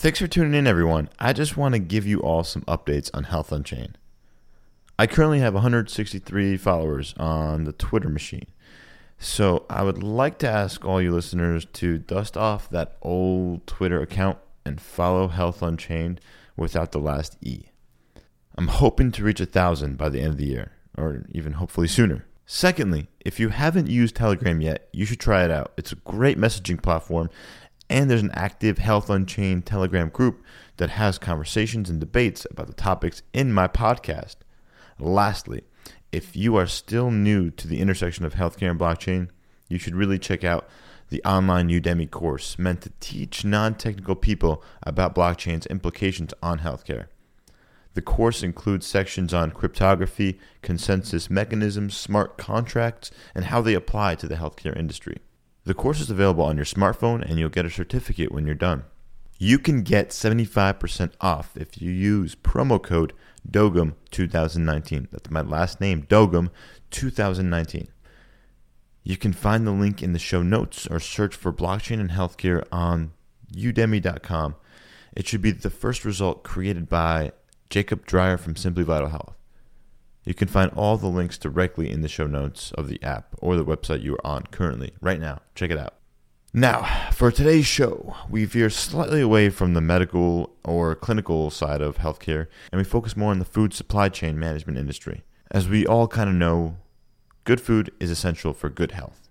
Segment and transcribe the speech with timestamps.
[0.00, 1.10] Thanks for tuning in, everyone.
[1.18, 3.98] I just want to give you all some updates on Health Unchained.
[4.98, 8.46] I currently have 163 followers on the Twitter machine.
[9.18, 14.00] So I would like to ask all you listeners to dust off that old Twitter
[14.00, 16.22] account and follow Health Unchained
[16.56, 17.66] without the last E.
[18.56, 21.88] I'm hoping to reach a thousand by the end of the year, or even hopefully
[21.88, 22.24] sooner.
[22.46, 25.72] Secondly, if you haven't used Telegram yet, you should try it out.
[25.76, 27.28] It's a great messaging platform,
[27.90, 30.42] and there's an active Health Unchained Telegram group
[30.76, 34.36] that has conversations and debates about the topics in my podcast.
[34.98, 35.64] Lastly,
[36.12, 39.28] if you are still new to the intersection of healthcare and blockchain,
[39.68, 40.68] you should really check out
[41.08, 47.06] the online Udemy course meant to teach non technical people about blockchain's implications on healthcare.
[47.94, 54.28] The course includes sections on cryptography, consensus mechanisms, smart contracts, and how they apply to
[54.28, 55.18] the healthcare industry.
[55.64, 58.84] The course is available on your smartphone and you'll get a certificate when you're done.
[59.38, 63.12] You can get 75% off if you use promo code
[63.50, 65.08] DOGUM2019.
[65.10, 67.88] That's my last name, DOGUM2019.
[69.02, 72.64] You can find the link in the show notes or search for blockchain and healthcare
[72.70, 73.12] on
[73.54, 74.56] udemy.com.
[75.16, 77.32] It should be the first result created by
[77.70, 79.39] Jacob Dreyer from Simply Vital Health.
[80.24, 83.56] You can find all the links directly in the show notes of the app or
[83.56, 85.40] the website you are on currently, right now.
[85.54, 85.94] Check it out.
[86.52, 91.98] Now, for today's show, we veer slightly away from the medical or clinical side of
[91.98, 95.22] healthcare and we focus more on the food supply chain management industry.
[95.52, 96.76] As we all kind of know,
[97.44, 99.28] good food is essential for good health.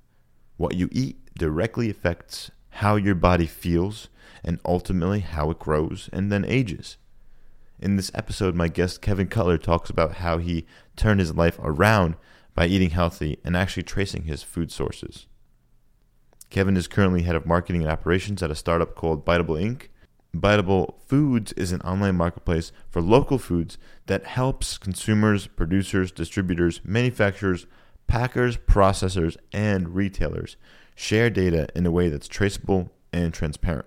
[0.55, 4.07] What you eat directly affects how your body feels
[4.43, 6.97] and ultimately how it grows and then ages.
[7.81, 10.65] In this episode, my guest Kevin Cutler talks about how he
[10.97, 12.15] turned his life around
[12.53, 15.27] by eating healthy and actually tracing his food sources.
[16.49, 19.87] Kevin is currently head of marketing and operations at a startup called Biteable Inc.
[20.35, 23.77] Biteable Foods is an online marketplace for local foods
[24.07, 27.65] that helps consumers, producers, distributors, manufacturers,
[28.07, 30.57] packers, processors, and retailers
[30.95, 33.85] share data in a way that's traceable and transparent.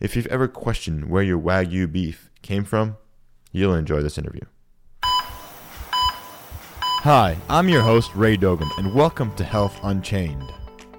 [0.00, 2.96] If you've ever questioned where your Wagyu beef came from,
[3.52, 4.40] you'll enjoy this interview.
[7.02, 10.54] Hi, I'm your host, Ray Dogum, and welcome to Health Unchained.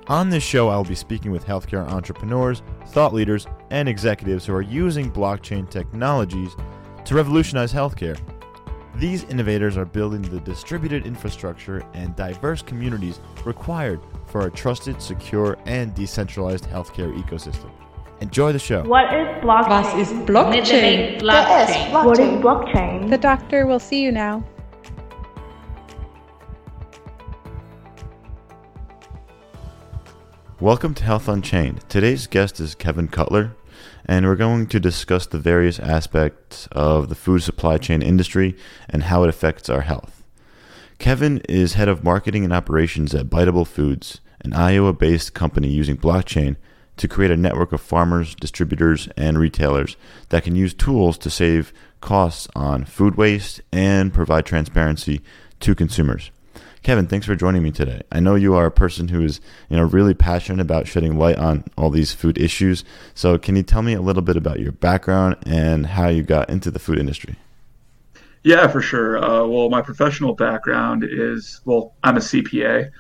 [0.05, 4.53] On this show, I will be speaking with healthcare entrepreneurs, thought leaders, and executives who
[4.53, 6.55] are using blockchain technologies
[7.05, 8.19] to revolutionize healthcare.
[8.97, 15.57] These innovators are building the distributed infrastructure and diverse communities required for a trusted, secure,
[15.65, 17.71] and decentralized healthcare ecosystem.
[18.21, 18.83] Enjoy the show.
[18.83, 19.67] What is blockchain?
[19.67, 21.19] Was ist Blockchain?
[21.19, 22.05] Blockchain.
[22.05, 23.09] What is blockchain?
[23.09, 24.43] The doctor will see you now.
[30.59, 31.83] Welcome to Health Unchained.
[31.89, 33.55] Today's guest is Kevin Cutler,
[34.05, 38.55] and we're going to discuss the various aspects of the food supply chain industry
[38.87, 40.23] and how it affects our health.
[40.99, 45.97] Kevin is head of marketing and operations at Biteable Foods, an Iowa based company using
[45.97, 46.57] blockchain
[47.01, 49.97] to create a network of farmers, distributors, and retailers
[50.29, 55.19] that can use tools to save costs on food waste and provide transparency
[55.59, 56.29] to consumers.
[56.83, 58.03] Kevin, thanks for joining me today.
[58.11, 61.37] I know you are a person who is, you know, really passionate about shedding light
[61.37, 62.83] on all these food issues.
[63.15, 66.51] So, can you tell me a little bit about your background and how you got
[66.51, 67.35] into the food industry?
[68.43, 69.17] Yeah, for sure.
[69.17, 72.91] Uh, well, my professional background is well, I'm a CPA.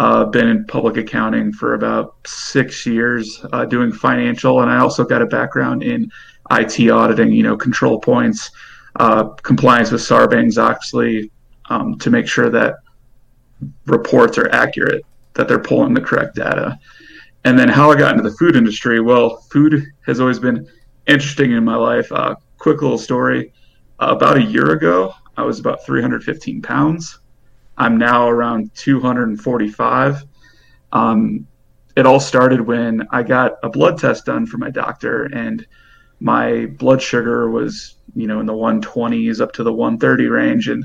[0.00, 5.04] Uh, been in public accounting for about six years, uh, doing financial, and I also
[5.04, 6.10] got a background in
[6.50, 7.30] IT auditing.
[7.32, 8.50] You know, control points,
[8.96, 11.30] uh, compliance with Sarbanes Oxley,
[11.68, 12.76] um, to make sure that
[13.84, 16.78] reports are accurate, that they're pulling the correct data.
[17.44, 19.00] And then how I got into the food industry.
[19.00, 20.66] Well, food has always been
[21.08, 22.10] interesting in my life.
[22.10, 23.52] Uh, quick little story.
[23.98, 27.19] Uh, about a year ago, I was about 315 pounds.
[27.80, 30.24] I'm now around 245.
[30.92, 31.46] Um,
[31.96, 35.66] it all started when I got a blood test done for my doctor, and
[36.20, 40.68] my blood sugar was, you know, in the 120s up to the 130 range.
[40.68, 40.84] And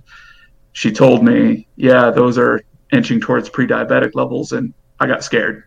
[0.71, 2.61] she told me, yeah, those are
[2.93, 5.63] inching towards pre-diabetic levels, and I got scared.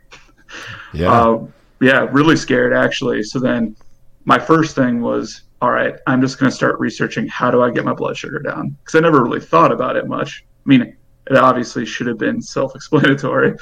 [0.95, 1.47] Yeah, uh,
[1.83, 3.23] yeah, really scared actually.
[3.23, 3.77] So then,
[4.25, 7.71] my first thing was, all right, I'm just going to start researching how do I
[7.71, 10.47] get my blood sugar down because I never really thought about it much.
[10.65, 10.97] I mean,
[11.31, 13.55] it obviously should have been self-explanatory,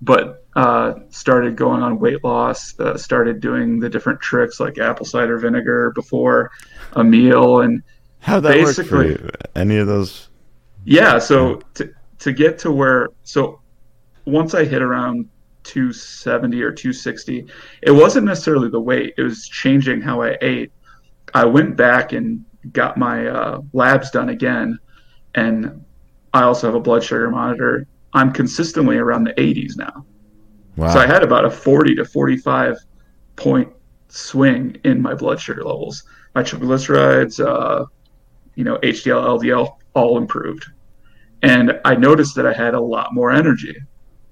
[0.00, 2.78] but uh, started going on weight loss.
[2.78, 6.50] Uh, started doing the different tricks like apple cider vinegar before
[6.92, 7.82] a meal, and
[8.20, 9.30] how that basically- you?
[9.54, 10.28] Any of those?
[10.84, 13.60] yeah, so to to get to where so
[14.24, 15.28] once I hit around
[15.64, 17.46] 270 or 260.
[17.82, 20.72] It wasn't necessarily the weight, it was changing how I ate.
[21.34, 24.78] I went back and got my uh, labs done again,
[25.34, 25.84] and
[26.34, 27.86] I also have a blood sugar monitor.
[28.12, 30.04] I'm consistently around the 80s now.
[30.76, 30.92] Wow.
[30.92, 32.76] So I had about a 40 to 45
[33.36, 33.72] point
[34.08, 36.04] swing in my blood sugar levels.
[36.34, 37.86] My triglycerides, uh,
[38.54, 40.66] you know, HDL, LDL, all improved.
[41.42, 43.76] And I noticed that I had a lot more energy.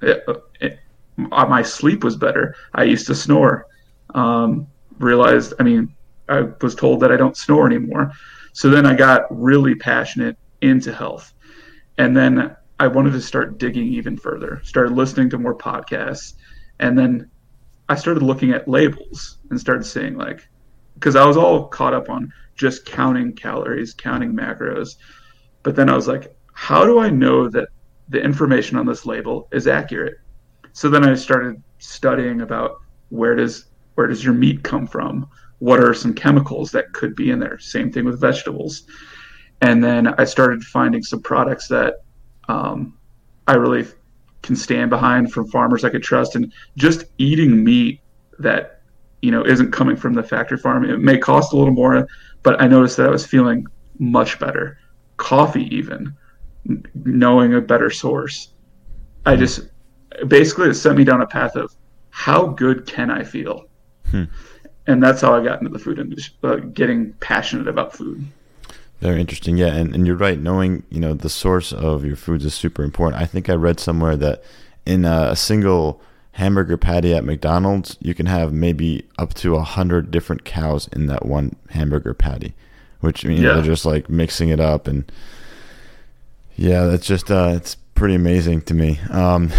[0.00, 0.24] It,
[0.60, 0.78] it,
[1.16, 2.54] my sleep was better.
[2.74, 3.66] I used to snore.
[4.14, 4.66] Um,
[4.98, 5.94] realized, I mean,
[6.28, 8.12] I was told that I don't snore anymore.
[8.52, 11.32] So then I got really passionate into health.
[12.00, 16.32] And then I wanted to start digging even further, started listening to more podcasts.
[16.78, 17.30] And then
[17.90, 20.48] I started looking at labels and started seeing, like,
[20.94, 24.96] because I was all caught up on just counting calories, counting macros.
[25.62, 27.68] But then I was like, how do I know that
[28.08, 30.20] the information on this label is accurate?
[30.72, 32.80] So then I started studying about
[33.10, 33.66] where does
[33.96, 35.28] where does your meat come from?
[35.58, 37.58] What are some chemicals that could be in there?
[37.58, 38.84] Same thing with vegetables.
[39.60, 42.02] And then I started finding some products that
[42.48, 42.98] um,
[43.46, 43.86] I really
[44.42, 48.00] can stand behind from farmers I could trust, and just eating meat
[48.38, 48.80] that
[49.22, 50.88] you know isn't coming from the factory farm.
[50.88, 52.08] It may cost a little more,
[52.42, 53.66] but I noticed that I was feeling
[53.98, 54.78] much better.
[55.18, 56.14] Coffee, even
[56.94, 58.52] knowing a better source.
[59.26, 59.68] I just
[60.28, 61.74] basically it sent me down a path of
[62.10, 63.66] how good can I feel,
[64.10, 64.24] hmm.
[64.86, 68.26] and that's how I got into the food industry, uh, getting passionate about food.
[69.00, 70.38] Very interesting, yeah, and, and you're right.
[70.38, 73.20] Knowing you know the source of your foods is super important.
[73.20, 74.42] I think I read somewhere that
[74.84, 76.00] in a, single
[76.32, 81.06] hamburger patty at McDonald's, you can have maybe up to a hundred different cows in
[81.06, 82.54] that one hamburger patty,
[83.00, 83.54] which you know, yeah.
[83.54, 85.10] they're just like mixing it up and
[86.56, 89.00] yeah, that's just uh, it's pretty amazing to me.
[89.08, 89.50] Um,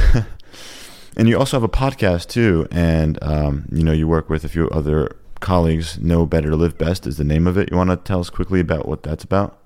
[1.17, 4.49] and you also have a podcast too, and um, you know you work with a
[4.49, 5.99] few other colleagues.
[5.99, 7.69] Know better, live best is the name of it.
[7.71, 9.57] You want to tell us quickly about what that's about?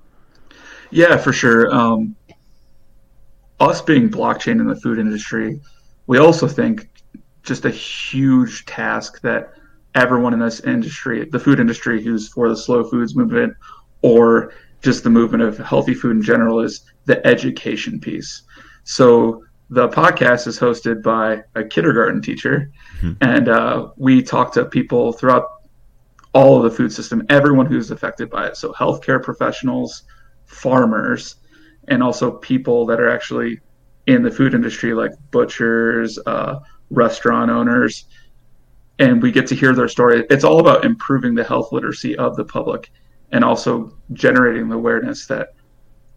[0.90, 1.72] Yeah, for sure.
[1.74, 2.16] Um,
[3.60, 5.60] us being blockchain in the food industry,
[6.06, 6.88] we also think
[7.42, 9.52] just a huge task that
[9.94, 13.54] everyone in this industry, the food industry who's for the slow foods movement
[14.02, 14.52] or
[14.82, 18.42] just the movement of healthy food in general is the education piece.
[18.84, 22.70] So the podcast is hosted by a kindergarten teacher,
[23.00, 23.12] mm-hmm.
[23.20, 25.55] and uh, we talk to people throughout
[26.36, 28.58] all of the food system, everyone who's affected by it.
[28.58, 30.02] So healthcare professionals,
[30.44, 31.36] farmers,
[31.88, 33.58] and also people that are actually
[34.06, 36.58] in the food industry, like butchers, uh,
[36.90, 38.04] restaurant owners.
[38.98, 40.26] And we get to hear their story.
[40.28, 42.90] It's all about improving the health literacy of the public
[43.32, 45.54] and also generating the awareness that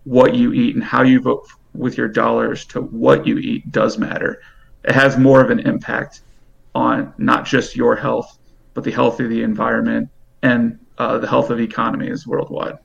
[0.03, 3.97] what you eat and how you vote with your dollars to what you eat does
[3.97, 4.41] matter.
[4.83, 6.23] It has more of an impact
[6.75, 8.38] on not just your health,
[8.79, 10.07] but the health of the environment
[10.41, 12.77] and uh, the health of economies worldwide.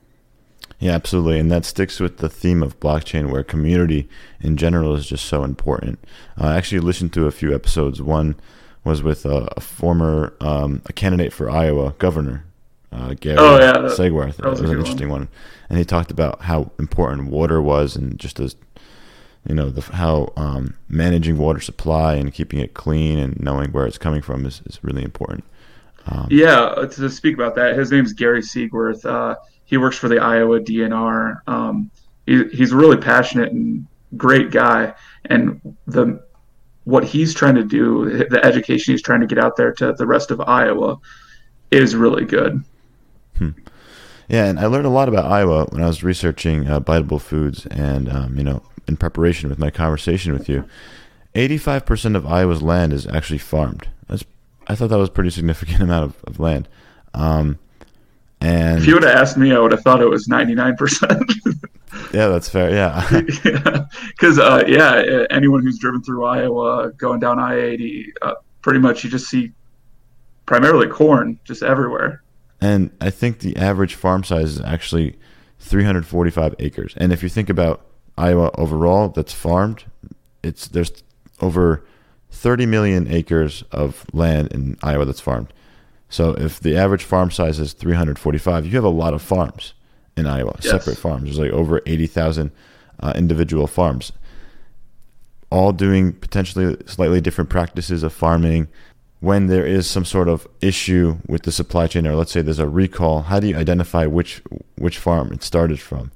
[0.77, 1.39] Yeah, absolutely.
[1.39, 4.09] And that sticks with the theme of blockchain, where community
[4.41, 5.99] in general is just so important.
[6.37, 8.01] Uh, I actually listened to a few episodes.
[8.01, 8.35] One
[8.83, 12.43] was with a, a former um, a candidate for Iowa governor,
[12.91, 13.95] uh, Gary oh, yeah, that,
[14.35, 15.21] That was, was an interesting one.
[15.21, 15.29] one.
[15.69, 18.57] and he talked about how important water was, and just as
[19.47, 23.85] you know, the, how um, managing water supply and keeping it clean and knowing where
[23.85, 25.45] it's coming from is, is really important.
[26.07, 29.05] Um, yeah, uh, to speak about that, his name is Gary Siegworth.
[29.05, 29.35] Uh,
[29.65, 31.39] he works for the Iowa DNR.
[31.47, 31.89] Um,
[32.25, 34.93] he, he's a really passionate and great guy,
[35.25, 36.23] and the
[36.83, 40.05] what he's trying to do, the education he's trying to get out there to the
[40.05, 40.99] rest of Iowa,
[41.71, 42.63] is really good.
[43.37, 43.49] Hmm.
[44.27, 47.65] Yeah, and I learned a lot about Iowa when I was researching uh, biteable foods,
[47.67, 50.65] and um, you know, in preparation with my conversation with you,
[51.33, 53.87] eighty-five percent of Iowa's land is actually farmed.
[54.67, 56.67] I thought that was a pretty significant amount of, of land.
[57.13, 57.59] Um,
[58.41, 61.31] and if you would have asked me, I would have thought it was ninety-nine percent.
[62.13, 62.69] Yeah, that's fair.
[62.69, 64.43] Yeah, because yeah.
[64.43, 69.09] Uh, yeah, anyone who's driven through Iowa, going down I eighty, uh, pretty much you
[69.09, 69.51] just see
[70.45, 72.23] primarily corn just everywhere.
[72.61, 75.17] And I think the average farm size is actually
[75.59, 76.93] 345 acres.
[76.97, 77.85] And if you think about
[78.17, 79.85] Iowa overall that's farmed,
[80.43, 81.03] it's there's
[81.41, 81.85] over
[82.35, 85.51] 30 million acres of land in Iowa that's farmed.
[86.09, 89.73] So if the average farm size is 345, you have a lot of farms
[90.15, 90.71] in Iowa, yes.
[90.71, 91.23] separate farms.
[91.23, 92.51] There's like over 80,000
[92.99, 94.11] uh, individual farms,
[95.49, 98.67] all doing potentially slightly different practices of farming,
[99.21, 102.59] when there is some sort of issue with the supply chain, or let's say there's
[102.59, 104.41] a recall, how do you identify which
[104.77, 106.11] which farm it started from?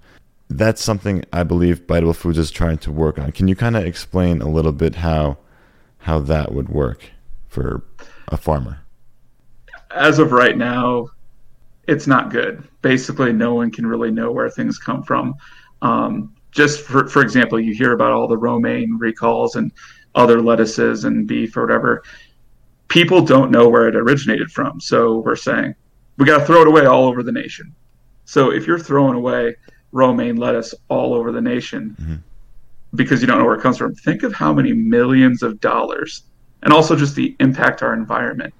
[0.50, 3.32] That's something I believe Biteable Foods is trying to work on.
[3.32, 5.38] Can you kind of explain a little bit how
[6.00, 7.12] how that would work
[7.48, 7.84] for
[8.28, 8.80] a farmer.
[9.92, 11.10] As of right now,
[11.88, 12.68] it's not good.
[12.82, 15.36] Basically, no one can really know where things come from.
[15.82, 19.72] Um, just for, for example, you hear about all the romaine recalls and
[20.16, 22.04] other lettuces and beef or whatever.
[22.88, 24.80] People don't know where it originated from.
[24.80, 25.76] So we're saying
[26.18, 27.74] we got to throw it away all over the nation.
[28.26, 29.56] So if you're throwing away
[29.92, 32.16] romaine lettuce all over the nation mm-hmm.
[32.96, 36.24] Because you don't know where it comes from, think of how many millions of dollars
[36.64, 38.54] and also just the impact our environment.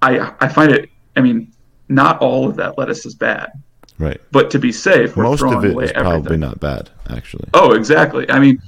[0.00, 0.90] I I find it.
[1.16, 1.52] I mean,
[1.88, 3.50] not all of that lettuce is bad.
[3.98, 4.20] Right.
[4.32, 6.22] But to be safe, we're most throwing of it away is everything.
[6.22, 7.48] probably not bad, actually.
[7.54, 8.28] Oh, exactly.
[8.30, 8.60] I mean,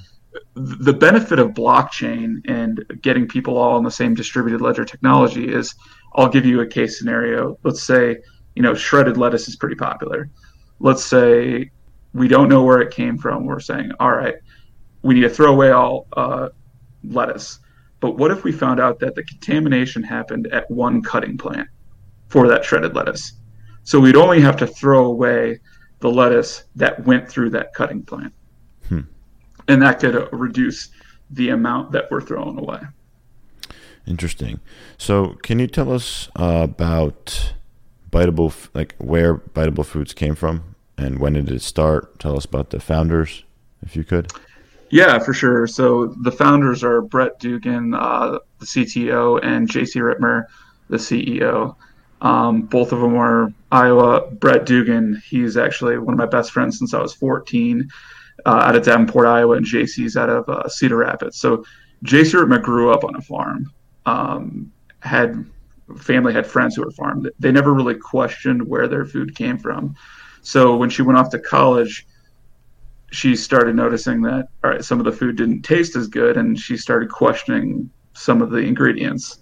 [0.54, 5.74] the benefit of blockchain and getting people all on the same distributed ledger technology is
[6.14, 7.58] I'll give you a case scenario.
[7.64, 8.18] Let's say,
[8.54, 10.30] you know, shredded lettuce is pretty popular.
[10.78, 11.70] Let's say
[12.14, 13.44] we don't know where it came from.
[13.44, 14.36] We're saying, all right,
[15.02, 16.48] we need to throw away all uh,
[17.02, 17.58] lettuce.
[18.00, 21.68] But what if we found out that the contamination happened at one cutting plant
[22.28, 23.32] for that shredded lettuce?
[23.82, 25.60] So we'd only have to throw away
[26.00, 28.32] the lettuce that went through that cutting plant.
[28.88, 29.00] Hmm.
[29.68, 30.90] And that could uh, reduce
[31.30, 32.80] the amount that we're throwing away.
[34.06, 34.60] Interesting.
[34.98, 37.54] So, can you tell us uh, about
[38.12, 42.18] Biteable, like where Biteable Foods came from and when did it start?
[42.18, 43.44] Tell us about the founders,
[43.82, 44.32] if you could.
[44.90, 45.66] Yeah, for sure.
[45.66, 50.44] So, the founders are Brett Dugan, uh, the CTO, and JC Rittmer,
[50.88, 51.74] the CEO.
[52.20, 54.30] Um, both of them are Iowa.
[54.30, 57.88] Brett Dugan, he's actually one of my best friends since I was 14
[58.46, 61.38] uh, out of Davenport, Iowa, and JC's out of uh, Cedar Rapids.
[61.38, 61.64] So
[62.04, 63.72] JC Rittmer grew up on a farm,
[64.06, 65.44] um, had
[65.98, 67.26] family, had friends who were farm.
[67.38, 69.96] They never really questioned where their food came from.
[70.44, 72.06] So when she went off to college,
[73.10, 76.58] she started noticing that all right, some of the food didn't taste as good, and
[76.58, 79.40] she started questioning some of the ingredients.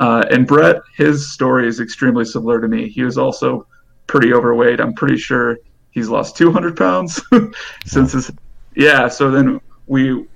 [0.00, 2.88] Uh, and Brett, his story is extremely similar to me.
[2.88, 3.66] He was also
[4.06, 4.80] pretty overweight.
[4.80, 5.58] I'm pretty sure
[5.90, 7.20] he's lost 200 pounds
[7.84, 8.30] since his.
[8.74, 9.08] Yeah.
[9.08, 10.26] So then we,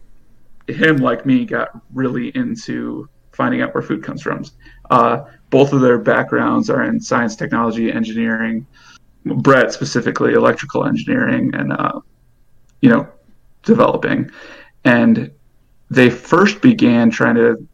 [0.68, 4.44] him like me, got really into finding out where food comes from.
[4.90, 8.66] Uh, both of their backgrounds are in science, technology, engineering.
[9.36, 12.00] Brett specifically electrical engineering and uh,
[12.80, 13.08] you know
[13.62, 14.30] developing,
[14.84, 15.30] and
[15.90, 17.66] they first began trying to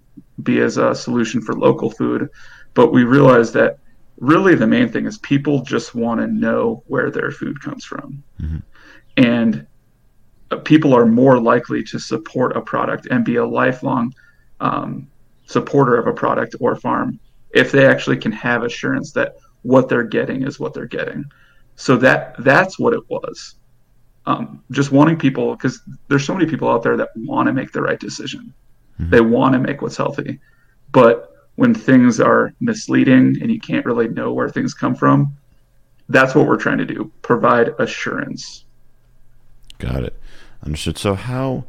[0.42, 2.28] be as a solution for local food.
[2.74, 3.78] But we realized that
[4.18, 8.22] really the main thing is people just want to know where their food comes from.
[8.40, 8.58] Mm-hmm.
[9.16, 9.66] And
[10.50, 14.14] uh, people are more likely to support a product and be a lifelong
[14.60, 15.08] um,
[15.46, 17.18] supporter of a product or farm
[17.50, 21.24] if they actually can have assurance that what they're getting is what they're getting.
[21.76, 23.54] So that that's what it was.
[24.26, 27.72] Um, just wanting people because there's so many people out there that want to make
[27.72, 28.54] the right decision.
[28.98, 29.10] Mm-hmm.
[29.10, 30.40] They want to make what's healthy.
[30.92, 35.36] But when things are misleading and you can't really know where things come from,
[36.08, 38.64] that's what we're trying to do provide assurance.
[39.78, 40.18] Got it.
[40.64, 40.98] Understood.
[40.98, 41.64] So, how,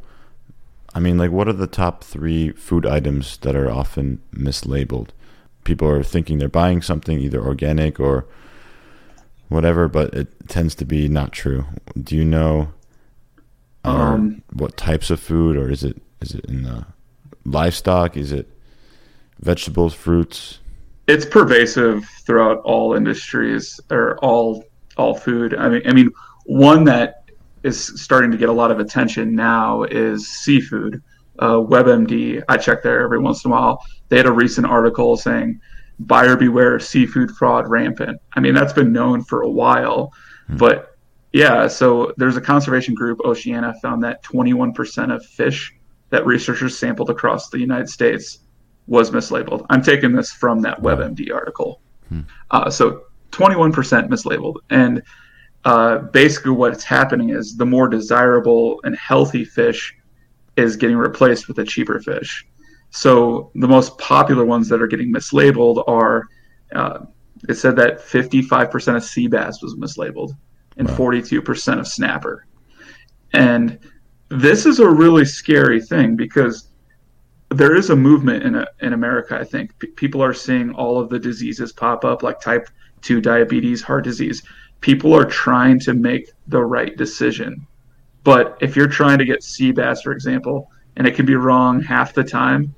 [0.94, 5.08] I mean, like, what are the top three food items that are often mislabeled?
[5.64, 8.26] People are thinking they're buying something either organic or
[9.48, 11.66] whatever, but it tends to be not true.
[12.00, 12.72] Do you know
[13.84, 16.86] um, what types of food, or is it is it in the
[17.44, 18.16] livestock?
[18.16, 18.48] Is it
[19.40, 20.58] vegetables, fruits?
[21.06, 24.64] It's pervasive throughout all industries or all
[24.96, 25.54] all food.
[25.54, 26.10] I mean, I mean,
[26.46, 27.24] one that
[27.62, 31.02] is starting to get a lot of attention now is seafood.
[31.38, 33.82] Uh, WebMD, I check there every once in a while.
[34.08, 35.60] They had a recent article saying
[36.00, 38.20] buyer beware seafood fraud rampant.
[38.34, 40.12] I mean, that's been known for a while,
[40.46, 40.56] hmm.
[40.56, 40.96] but
[41.32, 45.74] yeah, so there's a conservation group, Oceana, found that 21% of fish
[46.10, 48.38] that researchers sampled across the United States
[48.86, 49.66] was mislabeled.
[49.68, 51.80] I'm taking this from that WebMD article.
[52.08, 52.20] Hmm.
[52.50, 54.56] Uh, so 21% mislabeled.
[54.70, 55.02] And
[55.64, 59.94] uh, basically, what's happening is the more desirable and healthy fish
[60.56, 62.46] is getting replaced with a cheaper fish.
[62.96, 66.24] So the most popular ones that are getting mislabeled are
[66.74, 67.00] uh,
[67.46, 70.32] it said that 55% of sea bass was mislabeled
[70.78, 70.96] and wow.
[70.96, 72.46] 42% of snapper.
[73.34, 73.78] And
[74.30, 76.70] this is a really scary thing because
[77.50, 79.38] there is a movement in a, in America.
[79.38, 82.66] I think P- people are seeing all of the diseases pop up, like type
[83.02, 84.42] two diabetes, heart disease.
[84.80, 87.66] People are trying to make the right decision,
[88.24, 91.82] but if you're trying to get sea bass, for example, and it can be wrong
[91.82, 92.74] half the time,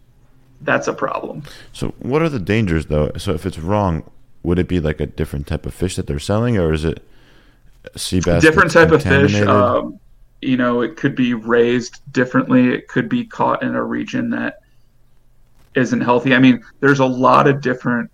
[0.63, 1.43] that's a problem.
[1.73, 3.13] So, what are the dangers, though?
[3.17, 4.09] So, if it's wrong,
[4.43, 7.03] would it be like a different type of fish that they're selling, or is it
[7.97, 8.43] sea bass?
[8.43, 9.35] Different type of fish.
[9.43, 9.99] Um,
[10.41, 12.69] you know, it could be raised differently.
[12.69, 14.61] It could be caught in a region that
[15.75, 16.35] isn't healthy.
[16.35, 18.11] I mean, there's a lot of different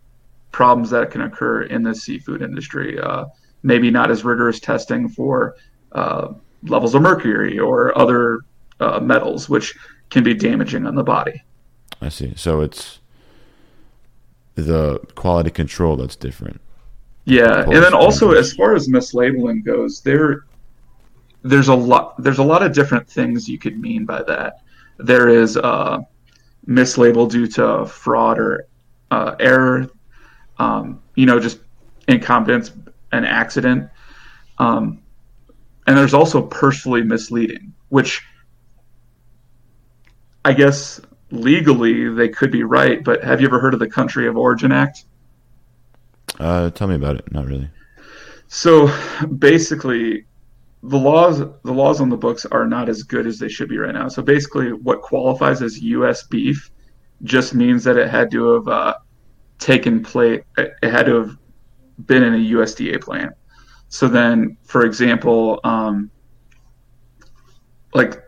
[0.53, 2.99] problems that can occur in the seafood industry.
[2.99, 3.27] Uh,
[3.63, 5.57] maybe not as rigorous testing for
[5.93, 6.33] uh,
[6.63, 8.41] levels of mercury or other
[8.81, 9.75] uh, metals, which
[10.11, 11.43] can be damaging on the body.
[12.05, 12.35] I see.
[12.37, 13.01] So it's
[14.57, 16.61] the quality control that's different.
[17.25, 20.45] Yeah, and then also as far as mislabeling goes, there
[21.43, 24.61] there's a lot there's a lot of different things you could mean by that.
[24.99, 26.01] There is uh,
[26.69, 28.67] mislabel due to fraud or
[29.11, 29.89] uh, error,
[30.59, 31.61] um, you know, just
[32.07, 32.73] incompetence,
[33.13, 33.89] an accident,
[34.59, 35.01] um,
[35.87, 38.23] and there's also personally misleading, which
[40.45, 41.01] I guess
[41.35, 44.73] legally they could be right, but have you ever heard of the Country of Origin
[44.73, 45.05] Act?
[46.39, 47.31] Uh, tell me about it.
[47.33, 47.69] Not really.
[48.49, 48.91] So
[49.39, 50.27] basically,
[50.83, 53.79] the laws the laws on the books are not as good as they should be
[53.79, 54.09] right now.
[54.09, 56.25] So basically, what qualifies as U.S.
[56.25, 56.71] beef
[57.23, 58.95] just means that it had to have uh,
[59.59, 60.43] taken place.
[60.57, 61.39] It had to have
[62.07, 63.33] been in a USDA plant.
[63.89, 66.11] So then, for example, um,
[67.95, 68.24] like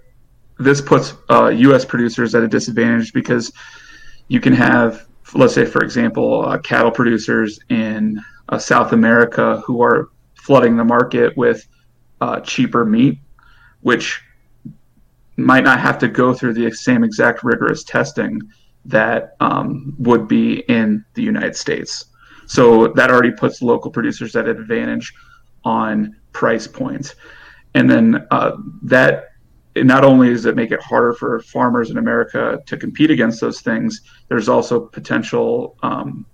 [0.59, 1.85] this puts uh, U.S.
[1.85, 3.53] producers at a disadvantage because
[4.29, 9.83] you can have, let's say, for example, uh, cattle producers in uh, South America who
[9.83, 11.67] are flooding the market with
[12.21, 13.19] uh, cheaper meat,
[13.81, 14.23] which
[15.37, 18.41] might not have to go through the same exact rigorous testing
[18.85, 22.07] that um, would be in the United States.
[22.47, 25.13] So that already puts local producers at an advantage
[25.65, 27.17] on price points.
[27.75, 28.53] And then uh,
[28.85, 29.31] that
[29.85, 33.61] not only does it make it harder for farmers in America to compete against those
[33.61, 36.25] things, there's also potential, um,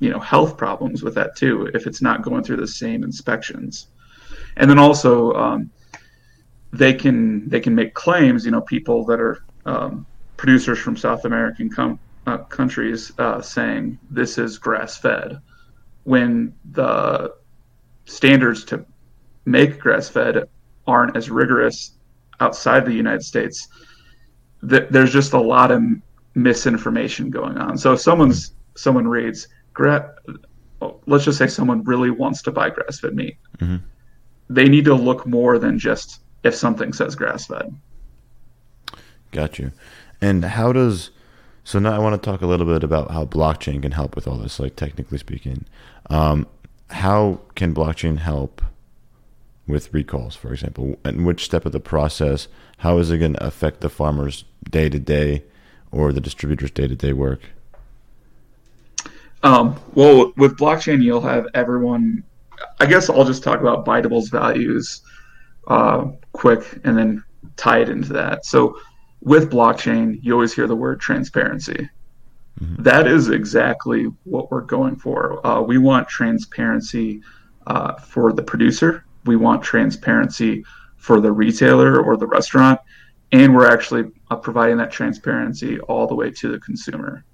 [0.00, 3.88] you know, health problems with that too if it's not going through the same inspections.
[4.56, 5.70] And then also, um,
[6.72, 8.44] they can they can make claims.
[8.44, 10.06] You know, people that are um,
[10.36, 15.40] producers from South American com- uh, countries uh, saying this is grass fed,
[16.04, 17.34] when the
[18.06, 18.84] standards to
[19.44, 20.48] make grass fed
[20.86, 21.95] aren't as rigorous
[22.40, 23.68] outside the United States,
[24.68, 25.82] th- there's just a lot of
[26.34, 27.78] misinformation going on.
[27.78, 30.14] So if someone's someone reads, gra-
[31.06, 33.76] let's just say someone really wants to buy grass fed meat, mm-hmm.
[34.50, 37.74] they need to look more than just if something says grass fed.
[39.32, 39.72] Got you.
[40.20, 41.10] And how does
[41.64, 44.28] so now I want to talk a little bit about how blockchain can help with
[44.28, 45.64] all this, like technically speaking.
[46.08, 46.46] Um,
[46.90, 48.62] how can blockchain help
[49.66, 50.98] with recalls, for example?
[51.04, 52.48] And which step of the process,
[52.78, 55.42] how is it going to affect the farmer's day to day
[55.90, 57.40] or the distributor's day to day work?
[59.42, 62.22] Um, well, with blockchain, you'll have everyone.
[62.80, 65.02] I guess I'll just talk about Bitable's values
[65.68, 67.24] uh, quick and then
[67.56, 68.44] tie it into that.
[68.44, 68.78] So,
[69.20, 71.88] with blockchain, you always hear the word transparency.
[72.60, 72.82] Mm-hmm.
[72.82, 75.44] That is exactly what we're going for.
[75.46, 77.22] Uh, we want transparency
[77.66, 80.64] uh, for the producer we want transparency
[80.96, 82.80] for the retailer or the restaurant,
[83.32, 87.24] and we're actually uh, providing that transparency all the way to the consumer.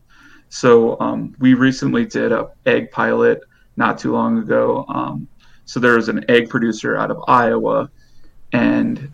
[0.48, 3.40] So um, we recently did a egg pilot
[3.76, 4.84] not too long ago.
[4.88, 5.26] Um,
[5.64, 7.90] so there was an egg producer out of Iowa,
[8.52, 9.10] and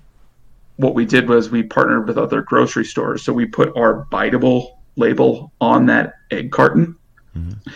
[0.76, 3.22] what we did was we partnered with other grocery stores.
[3.24, 6.96] So we put our biteable label on that egg carton.
[7.36, 7.70] Mm-hmm.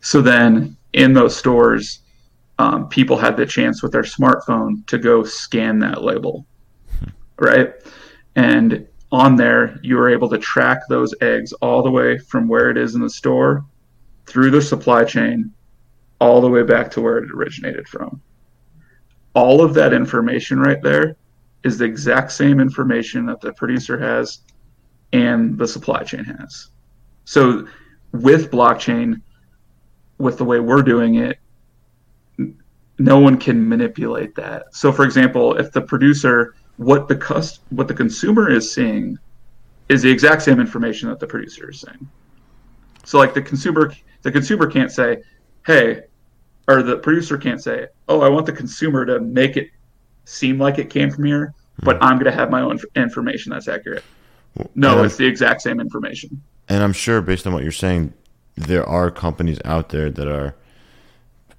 [0.00, 2.01] So then in those stores,
[2.62, 6.46] um, people had the chance with their smartphone to go scan that label,
[7.40, 7.74] right?
[8.36, 12.70] And on there, you were able to track those eggs all the way from where
[12.70, 13.64] it is in the store
[14.26, 15.52] through the supply chain,
[16.20, 18.22] all the way back to where it originated from.
[19.34, 21.16] All of that information right there
[21.64, 24.38] is the exact same information that the producer has
[25.12, 26.68] and the supply chain has.
[27.24, 27.66] So,
[28.12, 29.20] with blockchain,
[30.18, 31.38] with the way we're doing it,
[33.02, 34.74] no one can manipulate that.
[34.74, 39.18] So, for example, if the producer, what the cust- what the consumer is seeing,
[39.88, 42.08] is the exact same information that the producer is saying.
[43.04, 45.22] So, like the consumer, the consumer can't say,
[45.66, 46.02] "Hey,"
[46.68, 49.70] or the producer can't say, "Oh, I want the consumer to make it
[50.24, 53.66] seem like it came from here, but I'm going to have my own information that's
[53.66, 54.04] accurate."
[54.76, 56.40] No, it's the exact same information.
[56.68, 58.12] And I'm sure, based on what you're saying,
[58.54, 60.54] there are companies out there that are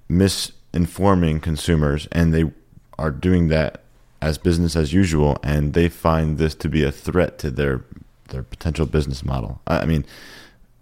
[0.08, 2.52] mis informing consumers, and they
[2.98, 3.82] are doing that
[4.22, 7.84] as business as usual, and they find this to be a threat to their
[8.30, 9.62] their potential business model.
[9.68, 10.06] I mean,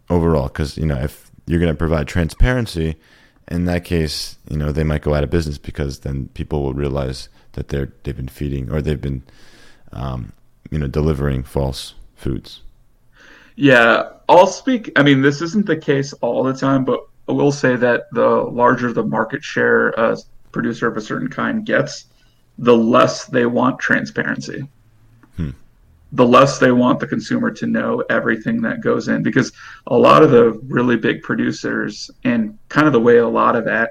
[0.10, 2.96] overall, because you know if you're going to provide transparency,
[3.50, 6.74] in that case, you know they might go out of business because then people will
[6.74, 9.24] realize that they're they've been feeding or they've been,
[9.92, 10.34] um,
[10.70, 12.62] you know, delivering false foods.
[13.56, 14.92] Yeah, I'll speak.
[14.96, 18.28] I mean, this isn't the case all the time, but I will say that the
[18.28, 20.18] larger the market share a
[20.52, 22.08] producer of a certain kind gets,
[22.58, 24.68] the less they want transparency.
[25.38, 25.52] Hmm.
[26.12, 29.54] The less they want the consumer to know everything that goes in, because
[29.88, 33.66] a lot of the really big producers and kind of the way a lot of
[33.66, 33.88] ag,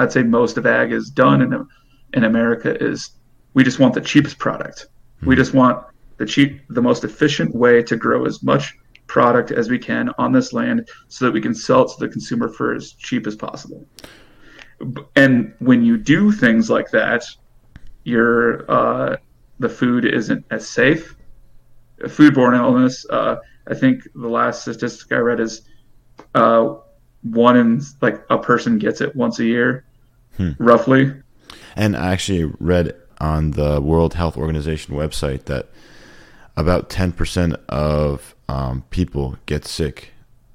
[0.00, 1.68] I'd say most of ag is done in
[2.14, 3.10] in America is
[3.54, 4.88] we just want the cheapest product.
[5.22, 8.74] We just want the cheap, the most efficient way to grow as much
[9.10, 12.08] product as we can on this land so that we can sell it to the
[12.08, 13.84] consumer for as cheap as possible.
[15.16, 17.24] And when you do things like that,
[18.04, 19.16] your uh,
[19.58, 21.16] the food isn't as safe.
[22.02, 23.04] Foodborne illness.
[23.10, 25.62] Uh, I think the last statistic I read is
[26.36, 26.76] uh,
[27.22, 29.84] one in like a person gets it once a year,
[30.36, 30.52] Hmm.
[30.60, 31.12] roughly.
[31.74, 35.68] And I actually read on the World Health Organization website that
[36.56, 40.10] about 10% of um, people get sick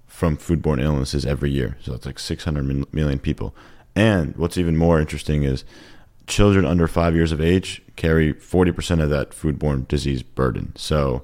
[0.08, 1.78] from foodborne illnesses every year.
[1.82, 3.54] So it's like 600 million people.
[3.96, 5.64] And what's even more interesting is
[6.28, 10.74] children under five years of age carry 40% of that foodborne disease burden.
[10.76, 11.22] So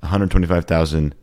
[0.00, 1.14] 125,000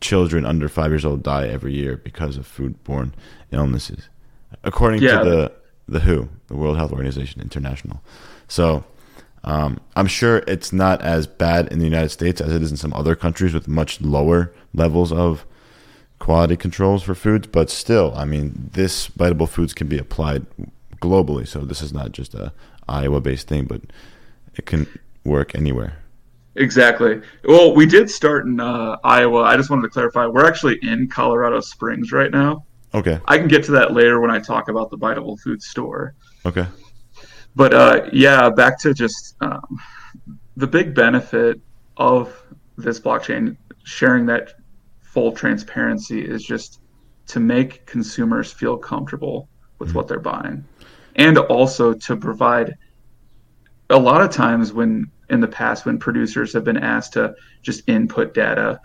[0.00, 3.12] children under five years old die every year because of foodborne
[3.52, 4.08] illnesses,
[4.62, 5.18] according Yeah.
[5.20, 5.52] to the
[5.86, 8.02] the WHO, the World Health Organization International.
[8.48, 8.84] So
[9.44, 12.76] um, I'm sure it's not as bad in the United States as it is in
[12.76, 15.44] some other countries with much lower levels of
[16.18, 17.46] quality controls for foods.
[17.46, 20.46] But still, I mean, this biteable Foods can be applied
[21.00, 21.46] globally.
[21.46, 22.52] So this is not just a
[22.88, 23.82] Iowa-based thing, but
[24.54, 24.86] it can
[25.24, 25.98] work anywhere.
[26.56, 27.20] Exactly.
[27.44, 29.42] Well, we did start in uh, Iowa.
[29.42, 30.26] I just wanted to clarify.
[30.26, 32.64] We're actually in Colorado Springs right now.
[32.94, 33.18] Okay.
[33.26, 36.14] I can get to that later when I talk about the Biteable Food Store.
[36.46, 36.64] Okay.
[37.56, 39.80] But uh, yeah, back to just um,
[40.56, 41.60] the big benefit
[41.96, 42.40] of
[42.76, 44.54] this blockchain sharing that
[45.02, 46.80] full transparency is just
[47.26, 50.64] to make consumers feel comfortable with what they're buying.
[51.16, 52.74] And also to provide
[53.90, 57.88] a lot of times when in the past when producers have been asked to just
[57.88, 58.80] input data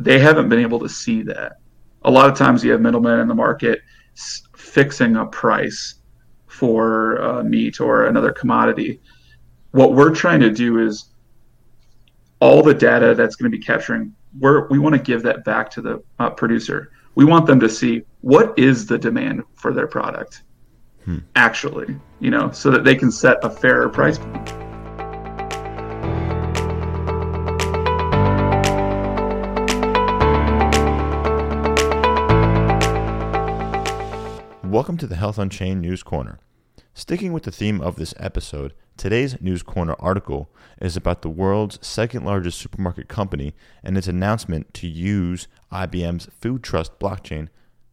[0.00, 1.58] they haven't been able to see that.
[2.02, 3.80] A lot of times you have middlemen in the market
[4.16, 5.96] s- fixing a price
[6.50, 9.00] for uh, meat or another commodity.
[9.70, 11.06] What we're trying to do is
[12.40, 15.70] all the data that's going to be capturing we're, we want to give that back
[15.70, 16.92] to the uh, producer.
[17.16, 20.42] We want them to see what is the demand for their product
[21.36, 24.18] actually you know so that they can set a fairer price
[34.80, 36.38] Welcome to the Health Unchained News Corner.
[36.94, 40.48] Sticking with the theme of this episode, today's News Corner article
[40.80, 43.52] is about the world's second largest supermarket company
[43.84, 47.48] and its announcement to use IBM's Food Trust blockchain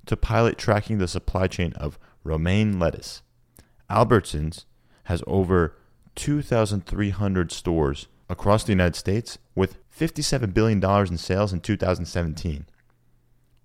[0.06, 3.22] to pilot tracking the supply chain of romaine lettuce.
[3.90, 4.64] Albertsons
[5.04, 5.76] has over
[6.16, 12.66] 2,300 stores across the United States with $57 billion in sales in 2017.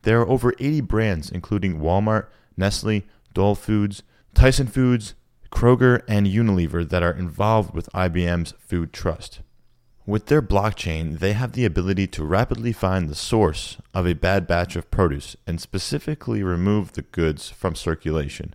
[0.03, 3.03] There are over 80 brands, including Walmart, Nestle,
[3.35, 4.03] Dole Foods,
[4.35, 5.15] Tyson Foods,
[5.51, 9.41] Kroger, and Unilever, that are involved with IBM's Food Trust.
[10.05, 14.49] With their blockchain, they have the ability to rapidly find the source of a bad
[14.49, 18.55] batch of produce and specifically remove the goods from circulation.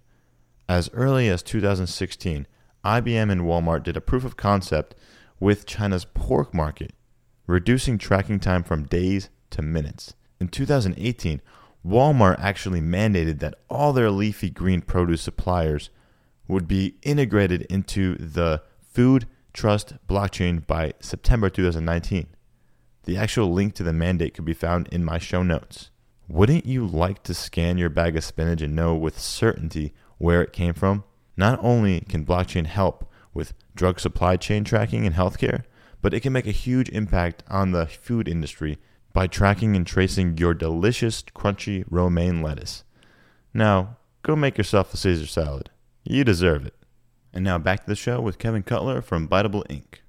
[0.67, 2.47] As early as 2016,
[2.83, 4.93] IBM and Walmart did a proof of concept
[5.39, 6.91] with China's pork market,
[7.45, 10.15] reducing tracking time from days to minutes.
[10.41, 11.41] In 2018,
[11.87, 15.89] Walmart actually mandated that all their leafy green produce suppliers
[16.45, 22.27] would be integrated into the Food Trust blockchain by September 2019.
[23.05, 25.89] The actual link to the mandate could be found in my show notes.
[26.27, 30.51] Wouldn't you like to scan your bag of spinach and know with certainty where it
[30.51, 31.05] came from?
[31.37, 35.63] Not only can blockchain help with drug supply chain tracking in healthcare,
[36.01, 38.77] but it can make a huge impact on the food industry
[39.17, 42.83] by tracking and tracing your delicious, crunchy romaine lettuce.
[43.51, 45.71] Now, go make yourself a Caesar salad.
[46.03, 46.75] You deserve it.
[47.33, 50.01] And now back to the show with Kevin Cutler from Bitable Inc.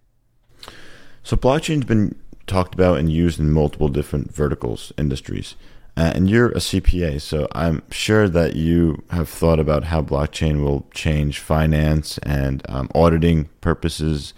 [1.23, 5.55] So, blockchain's been talked about and used in multiple different verticals, industries.
[5.97, 10.63] Uh, and you're a CPA, so I'm sure that you have thought about how blockchain
[10.63, 14.35] will change finance and um, auditing purposes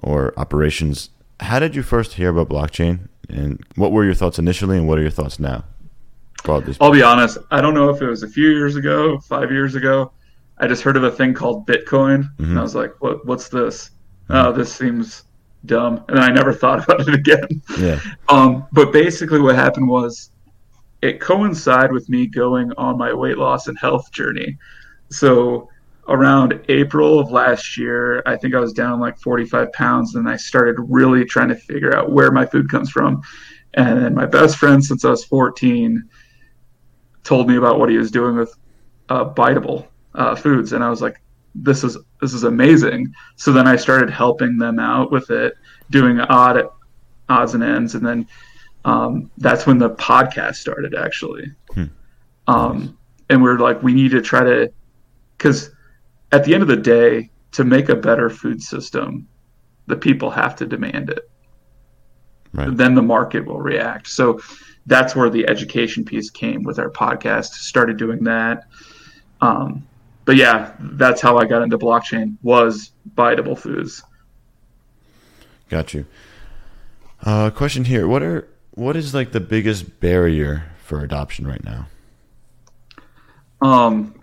[0.00, 1.10] or operations.
[1.42, 4.98] How did you first hear about blockchain, and what were your thoughts initially, and what
[4.98, 5.64] are your thoughts now?
[6.44, 7.38] Broadly I'll be honest.
[7.50, 10.12] I don't know if it was a few years ago, five years ago.
[10.58, 13.26] I just heard of a thing called Bitcoin, and I was like, "What?
[13.26, 13.90] What's this?
[14.28, 15.24] Oh, this seems
[15.66, 16.04] dumb.
[16.08, 17.62] And I never thought about it again.
[17.78, 18.00] Yeah.
[18.28, 20.30] Um, but basically, what happened was
[21.02, 24.56] it coincided with me going on my weight loss and health journey.
[25.10, 25.68] So
[26.08, 30.36] around April of last year, I think I was down like 45 pounds, and I
[30.36, 33.22] started really trying to figure out where my food comes from.
[33.74, 36.08] And then my best friend since I was 14
[37.24, 38.54] told me about what he was doing with
[39.08, 41.22] uh, biteable uh, foods, and I was like,
[41.54, 45.54] "This is this is amazing." So then I started helping them out with it,
[45.90, 46.68] doing odd
[47.28, 48.26] odds and ends, and then
[48.84, 51.52] um, that's when the podcast started actually.
[51.74, 51.84] Hmm.
[52.48, 52.98] Um,
[53.30, 54.72] and we're like, we need to try to,
[55.38, 55.70] because
[56.32, 59.28] at the end of the day, to make a better food system,
[59.86, 61.30] the people have to demand it.
[62.54, 62.74] Right.
[62.74, 64.08] Then the market will react.
[64.08, 64.40] So
[64.86, 67.52] that's where the education piece came with our podcast.
[67.52, 68.64] Started doing that.
[69.40, 69.86] Um,
[70.24, 74.02] but yeah, that's how I got into blockchain was biteable foods.
[75.68, 76.06] Got you.
[77.22, 81.86] Uh, question here: What are what is like the biggest barrier for adoption right now
[83.60, 84.14] Um,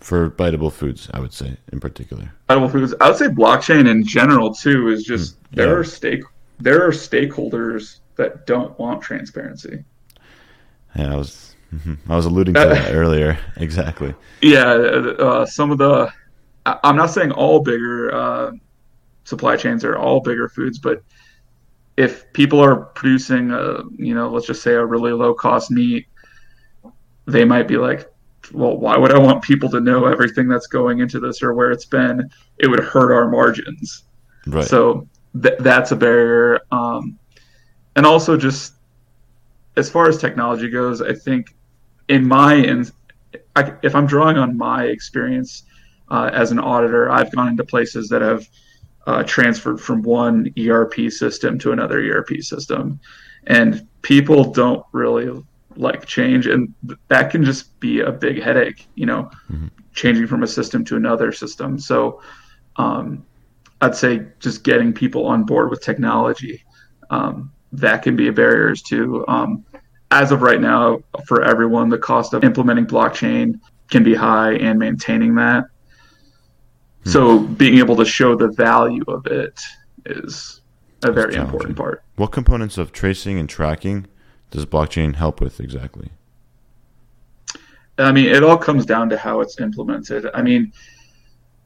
[0.00, 1.08] for biteable foods?
[1.12, 2.32] I would say in particular.
[2.48, 2.94] biteable foods.
[3.00, 6.22] I would say blockchain in general too is just Hmm, there are stake
[6.58, 9.84] there are stakeholders that don't want transparency.
[10.96, 11.54] Yeah, I was.
[12.08, 13.38] I was alluding to that earlier.
[13.56, 14.14] Exactly.
[14.42, 16.12] Yeah, uh, some of the
[16.66, 18.52] I'm not saying all bigger uh,
[19.24, 21.02] supply chains are all bigger foods, but
[21.96, 26.06] if people are producing, a, you know, let's just say a really low cost meat,
[27.26, 28.10] they might be like,
[28.52, 31.70] well, why would I want people to know everything that's going into this or where
[31.70, 32.30] it's been?
[32.58, 34.04] It would hurt our margins.
[34.46, 34.64] Right.
[34.64, 35.08] So
[35.40, 36.60] th- that's a barrier.
[36.70, 37.18] Um,
[37.96, 38.74] and also, just
[39.76, 41.54] as far as technology goes, I think
[42.08, 42.86] in my in,
[43.56, 45.64] I, if I'm drawing on my experience
[46.10, 48.48] uh, as an auditor, I've gone into places that have
[49.06, 53.00] uh, transferred from one ERP system to another ERP system,
[53.46, 55.42] and people don't really
[55.76, 56.74] like change, and
[57.08, 58.88] that can just be a big headache.
[58.94, 59.30] You know,
[59.94, 61.78] changing from a system to another system.
[61.78, 62.22] So.
[62.76, 63.26] Um,
[63.80, 66.64] I'd say just getting people on board with technology
[67.08, 69.24] um, that can be a barrier to.
[69.26, 69.64] Um,
[70.10, 74.78] as of right now, for everyone, the cost of implementing blockchain can be high and
[74.78, 75.64] maintaining that.
[77.04, 79.58] So being able to show the value of it
[80.04, 80.60] is
[81.02, 82.02] a very important part.
[82.16, 84.06] What components of tracing and tracking
[84.50, 86.10] does blockchain help with exactly?
[87.98, 90.26] I mean, it all comes down to how it's implemented.
[90.32, 90.72] I mean,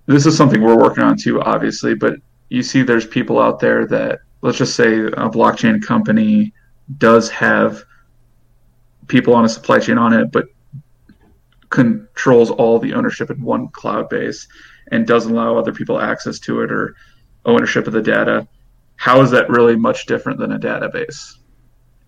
[0.07, 2.16] this is something we're working on too, obviously, but
[2.49, 6.53] you see there's people out there that, let's just say a blockchain company
[6.99, 7.83] does have
[9.07, 10.47] people on a supply chain on it, but
[11.70, 14.47] controls all the ownership in one cloud base
[14.92, 16.94] and doesn't allow other people access to it or
[17.47, 18.47] ownership of the data.
[18.97, 21.38] How is that really much different than a database?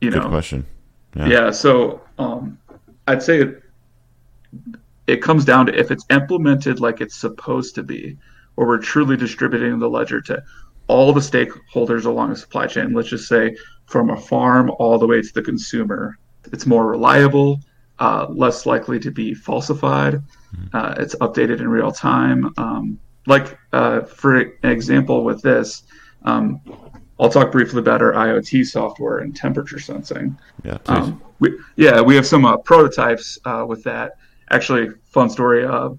[0.01, 0.67] You Good know, question.
[1.15, 1.27] Yeah.
[1.27, 1.51] yeah.
[1.51, 2.59] So um,
[3.07, 3.63] I'd say it,
[5.07, 8.17] it comes down to if it's implemented like it's supposed to be,
[8.57, 10.43] or we're truly distributing the ledger to
[10.89, 12.93] all the stakeholders along the supply chain.
[12.93, 13.57] Let's just say
[13.87, 16.19] from a farm all the way to the consumer.
[16.53, 17.61] It's more reliable,
[17.99, 20.23] uh, less likely to be falsified.
[20.73, 22.53] Uh, it's updated in real time.
[22.57, 25.83] Um, like uh, for an example with this,
[26.25, 26.61] um,
[27.19, 30.37] I'll talk briefly about our IoT software and temperature sensing.
[30.65, 30.79] Yeah.
[30.87, 34.19] Um, we, yeah, we have some uh, prototypes uh, with that.
[34.51, 35.65] Actually, fun story.
[35.65, 35.91] Uh,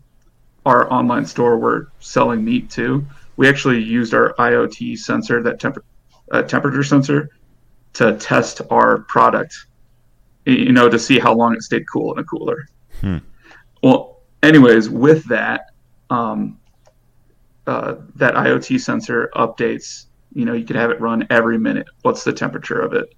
[0.65, 3.05] our online store, we're selling meat too.
[3.37, 5.83] We actually used our IoT sensor, that temper,
[6.31, 7.29] uh, temperature sensor,
[7.93, 9.55] to test our product.
[10.45, 12.67] You know, to see how long it stayed cool in a cooler.
[13.01, 13.17] Hmm.
[13.83, 15.71] Well, anyways, with that,
[16.09, 16.59] um,
[17.65, 20.05] uh, that IoT sensor updates.
[20.33, 21.87] You know, you could have it run every minute.
[22.01, 23.13] What's the temperature of it?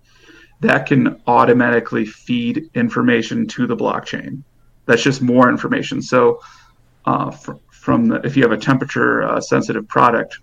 [0.62, 4.43] That can automatically feed information to the blockchain.
[4.86, 6.02] That's just more information.
[6.02, 6.41] So,
[7.06, 10.39] uh, fr- from the, if you have a temperature uh, sensitive product,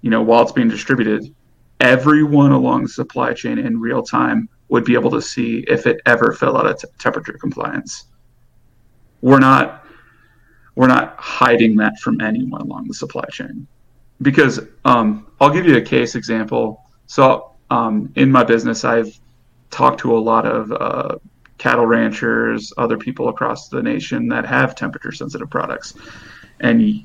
[0.00, 1.34] you know, while it's being distributed,
[1.80, 6.00] everyone along the supply chain in real time would be able to see if it
[6.06, 8.06] ever fell out of t- temperature compliance.
[9.20, 9.84] We're not
[10.74, 13.66] we're not hiding that from anyone along the supply chain
[14.20, 16.84] because um, I'll give you a case example.
[17.06, 19.18] So um, in my business, I've
[19.70, 21.16] talked to a lot of uh,
[21.58, 25.94] cattle ranchers, other people across the nation that have temperature sensitive products,
[26.60, 27.04] and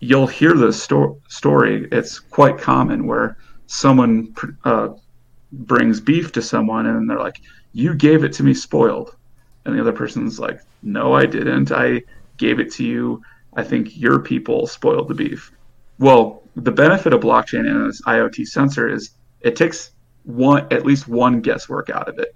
[0.00, 1.88] you'll hear this sto- story.
[1.92, 4.88] It's quite common where someone uh,
[5.52, 7.40] brings beef to someone and they're like,
[7.72, 9.14] "You gave it to me spoiled,"
[9.64, 11.70] and the other person's like, "No, I didn't.
[11.70, 12.02] I
[12.36, 13.22] gave it to you.
[13.54, 15.52] I think your people spoiled the beef."
[15.98, 19.92] Well, the benefit of blockchain and this IoT sensor is it takes
[20.24, 22.32] one at least one guesswork out of it.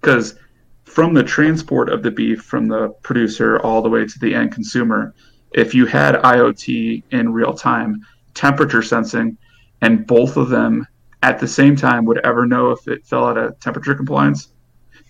[0.00, 0.36] Because
[0.88, 4.50] from the transport of the beef from the producer all the way to the end
[4.50, 5.14] consumer
[5.52, 8.00] if you had IoT in real time
[8.34, 9.36] temperature sensing
[9.82, 10.86] and both of them
[11.22, 14.48] at the same time would ever know if it fell out of temperature compliance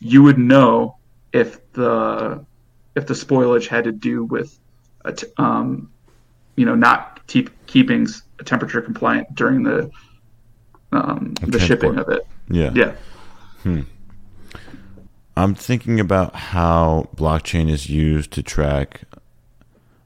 [0.01, 0.97] you would know
[1.33, 2.45] if the
[2.97, 4.59] if the spoilage had to do with
[5.05, 5.91] a t- um,
[6.57, 8.07] you know not keep keeping
[8.45, 9.89] temperature compliant during the
[10.91, 12.73] um, the shipping of it Yeah.
[12.75, 13.83] yeah
[15.37, 19.03] I'm thinking about how blockchain is used to track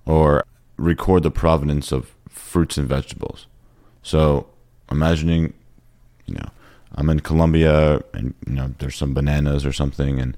[0.04, 0.44] or
[0.76, 3.46] record the provenance of fruits and vegetables.
[4.02, 4.48] So,
[4.90, 5.54] imagining,
[6.26, 6.48] you know,
[6.96, 10.36] I'm in Colombia and you know there's some bananas or something, and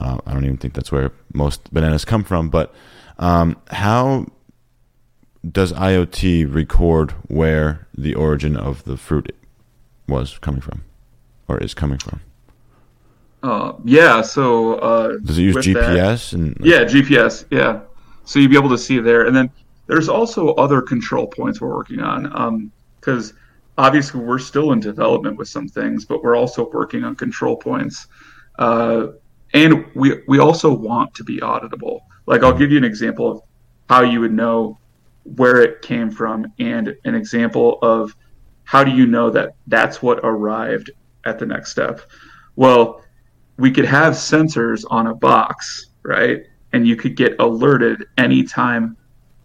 [0.00, 2.50] uh, I don't even think that's where most bananas come from.
[2.50, 2.74] But
[3.18, 4.26] um, how
[5.50, 9.34] does IoT record where the origin of the fruit
[10.08, 10.84] was coming from,
[11.48, 12.20] or is coming from?
[13.42, 17.44] uh, yeah so uh, Does it use with that- GPS and Yeah, GPS.
[17.50, 17.80] Yeah,
[18.24, 19.50] so you'd be able to see there, and then
[19.86, 23.34] there's also other control points we're working on because
[23.76, 28.06] obviously we're still in development with some things, but we're also working on control points,
[28.58, 29.08] uh,
[29.52, 32.00] and we we also want to be auditable.
[32.26, 33.42] Like I'll give you an example of
[33.90, 34.78] how you would know
[35.24, 38.14] where it came from, and an example of
[38.64, 40.90] how do you know that that's what arrived
[41.24, 42.00] at the next step.
[42.56, 43.02] Well,
[43.56, 46.42] we could have sensors on a box, right?
[46.72, 48.96] And you could get alerted anytime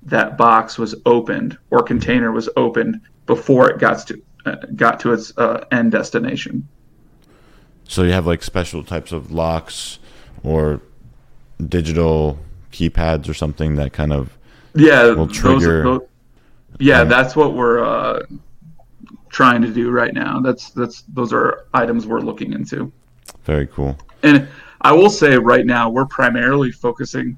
[0.03, 5.13] that box was opened or container was opened before it got to uh, got to
[5.13, 6.67] its uh, end destination.
[7.83, 9.99] So you have like special types of locks
[10.43, 10.81] or
[11.67, 12.39] digital
[12.71, 14.37] keypads or something that kind of
[14.75, 16.01] Yeah, Will those- trigger- those-
[16.79, 17.03] yeah, Yeah.
[17.05, 18.23] that's what we're uh,
[19.29, 20.39] trying to do right now.
[20.39, 22.91] That's that's those are items we're looking into.
[23.45, 23.97] very cool.
[24.23, 24.47] And
[24.81, 27.37] I will say right now we're primarily focusing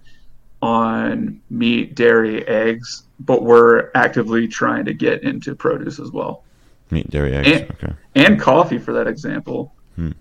[0.62, 6.44] on meat, dairy, eggs, but we're actively trying to get into produce as well.
[6.92, 7.48] Meat, dairy, eggs.
[7.62, 7.94] And- okay.
[8.16, 9.74] And coffee for that example.
[9.96, 10.12] Hmm.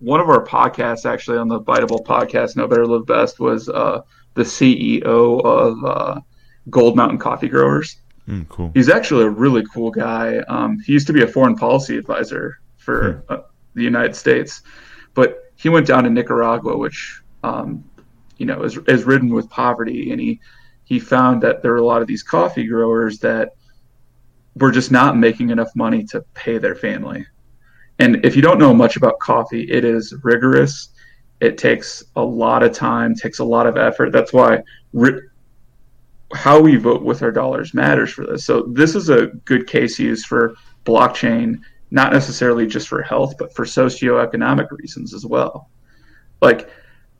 [0.00, 4.02] One of our podcasts actually on the Biteable podcast, No Better Live Best, was uh,
[4.34, 5.02] the CEO
[5.44, 6.20] of uh,
[6.68, 7.96] Gold Mountain Coffee Growers.
[8.28, 8.70] Mm, cool.
[8.74, 10.38] He's actually a really cool guy.
[10.48, 13.38] Um, he used to be a foreign policy advisor for uh,
[13.74, 14.62] the United States,
[15.14, 17.84] but he went down to Nicaragua, which um,
[18.36, 20.40] you know is is ridden with poverty, and he
[20.84, 23.50] he found that there were a lot of these coffee growers that
[24.56, 27.26] were just not making enough money to pay their family.
[27.98, 30.88] And if you don't know much about coffee, it is rigorous.
[31.40, 34.10] It takes a lot of time, takes a lot of effort.
[34.10, 35.20] That's why ri-
[36.32, 38.44] how we vote with our dollars matters for this.
[38.44, 43.54] So this is a good case used for blockchain, not necessarily just for health, but
[43.54, 45.70] for socioeconomic reasons as well.
[46.40, 46.70] Like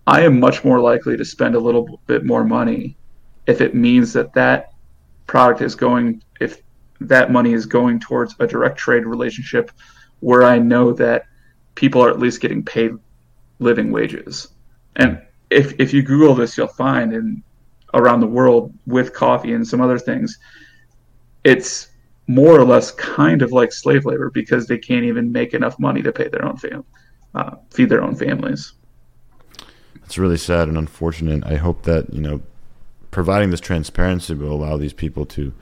[0.06, 2.96] I am much more likely to spend a little bit more money
[3.46, 4.72] if it means that that
[5.26, 6.62] product is going if
[7.00, 9.70] that money is going towards a direct trade relationship
[10.20, 11.26] where I know that
[11.74, 12.92] people are at least getting paid
[13.58, 14.48] living wages.
[14.96, 17.42] And if if you Google this, you'll find in
[17.94, 20.38] around the world with coffee and some other things,
[21.44, 21.88] it's
[22.26, 26.00] more or less kind of like slave labor because they can't even make enough money
[26.02, 26.84] to pay their own fam,
[27.34, 28.72] uh, feed their own families.
[30.04, 31.44] It's really sad and unfortunate.
[31.44, 32.40] I hope that you know,
[33.10, 35.52] providing this transparency will allow these people to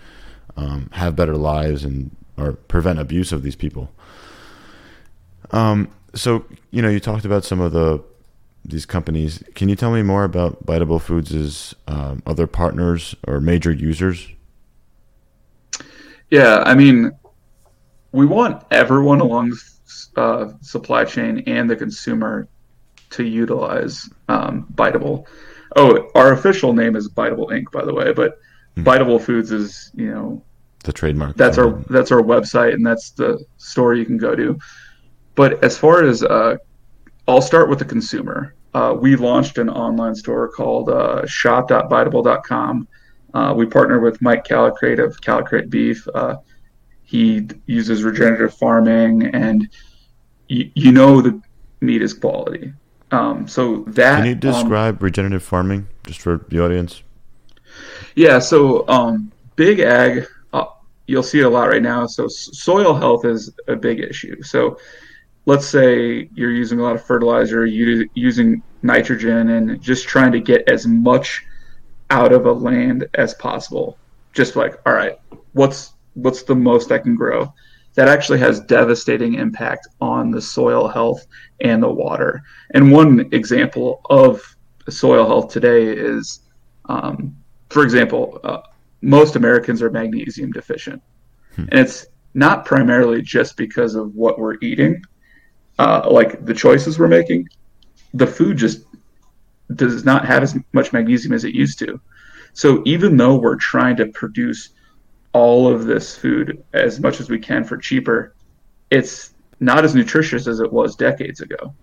[0.56, 3.90] um, have better lives and or prevent abuse of these people.
[5.50, 8.02] Um, so you know, you talked about some of the
[8.64, 9.42] these companies.
[9.54, 14.28] Can you tell me more about Biteable Foods' um, other partners or major users?
[16.30, 17.12] Yeah, I mean,
[18.12, 22.48] we want everyone along the uh, supply chain and the consumer
[23.10, 25.26] to utilize um, Biteable.
[25.76, 27.70] Oh, our official name is Biteable Inc.
[27.72, 28.38] By the way, but
[28.76, 30.42] Biteable Foods is you know
[30.84, 31.36] The trademark.
[31.36, 34.58] that's our that's our website and that's the store you can go to.
[35.34, 36.56] But as far as uh,
[37.28, 38.54] I'll start with the consumer.
[38.72, 42.88] Uh, we launched an online store called uh, shop.biteable.com.
[43.34, 46.08] Uh, we partner with Mike Callicrate of Callicrate Beef.
[46.14, 46.36] Uh,
[47.04, 49.68] he uses regenerative farming, and
[50.48, 51.40] y- you know the
[51.82, 52.72] meat is quality.
[53.10, 57.02] Um, so that Can you um, describe regenerative farming just for the audience?
[58.14, 60.64] Yeah, so um, big ag, uh,
[61.06, 62.06] you'll see it a lot right now.
[62.06, 64.42] So soil health is a big issue.
[64.42, 64.78] So
[65.48, 70.40] let's say you're using a lot of fertilizer, you using nitrogen, and just trying to
[70.40, 71.42] get as much
[72.10, 73.96] out of a land as possible.
[74.34, 75.18] Just like, all right,
[75.54, 77.50] what's what's the most I can grow?
[77.94, 81.26] That actually has devastating impact on the soil health
[81.60, 82.42] and the water.
[82.74, 84.54] And one example of
[84.90, 86.40] soil health today is,
[86.90, 87.34] um,
[87.70, 88.60] for example, uh,
[89.00, 91.02] most Americans are magnesium deficient,
[91.54, 91.62] hmm.
[91.70, 95.02] and it's not primarily just because of what we're eating,
[95.78, 97.48] uh, like the choices we're making.
[98.14, 98.84] The food just
[99.74, 102.00] does not have as much magnesium as it used to.
[102.52, 104.70] So even though we're trying to produce
[105.32, 108.34] all of this food as much as we can for cheaper,
[108.90, 111.74] it's not as nutritious as it was decades ago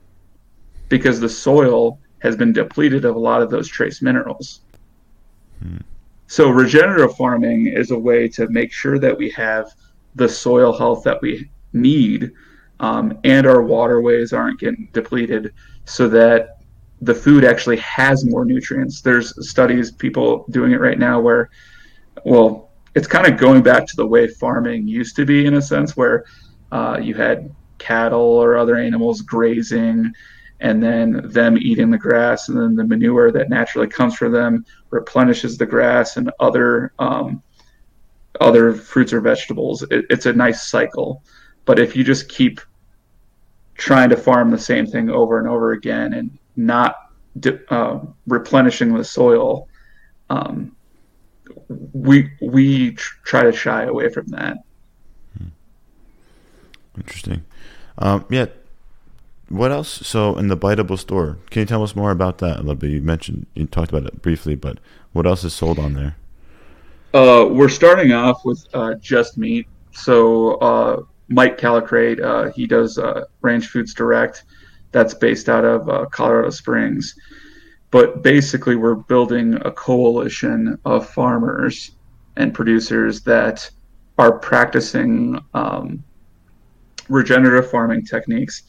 [0.90, 4.62] because the soil has been depleted of a lot of those trace minerals.
[5.62, 5.78] Hmm.
[6.28, 9.72] So regenerative farming is a way to make sure that we have
[10.16, 12.32] the soil health that we need
[12.80, 15.54] um, and our waterways aren't getting depleted
[15.86, 16.60] so that
[17.02, 19.02] the food actually has more nutrients.
[19.02, 21.50] There's studies, people doing it right now where,
[22.26, 25.62] well, it's kind of going back to the way farming used to be in a
[25.62, 26.26] sense where
[26.72, 30.12] uh, you had cattle or other animals grazing
[30.62, 34.66] and then them eating the grass and then the manure that naturally comes from them
[34.90, 37.44] replenishes the grass and other um,
[38.40, 41.22] other fruits or vegetables it, it's a nice cycle
[41.66, 42.62] but if you just keep
[43.76, 47.12] trying to farm the same thing over and over again and not
[47.70, 49.68] uh, replenishing the soil
[50.30, 50.76] um,
[51.94, 54.58] we we try to shy away from that
[55.38, 55.48] hmm.
[56.98, 57.44] interesting
[57.98, 58.46] um, yeah
[59.50, 59.90] what else?
[60.08, 62.92] So in the Biteable store, can you tell us more about that a little bit?
[62.92, 64.80] You mentioned you talked about it briefly, but
[65.14, 66.16] what else is sold on there?
[67.14, 69.68] Uh, we're starting off with uh, just meat.
[69.92, 74.44] So uh, Mike Callicrate, uh, he does uh, Ranch Foods Direct.
[74.92, 77.16] That's based out of uh, Colorado Springs.
[77.92, 81.92] But basically, we're building a coalition of farmers
[82.36, 83.70] and producers that
[84.18, 86.04] are practicing um,
[87.10, 88.64] regenerative farming techniques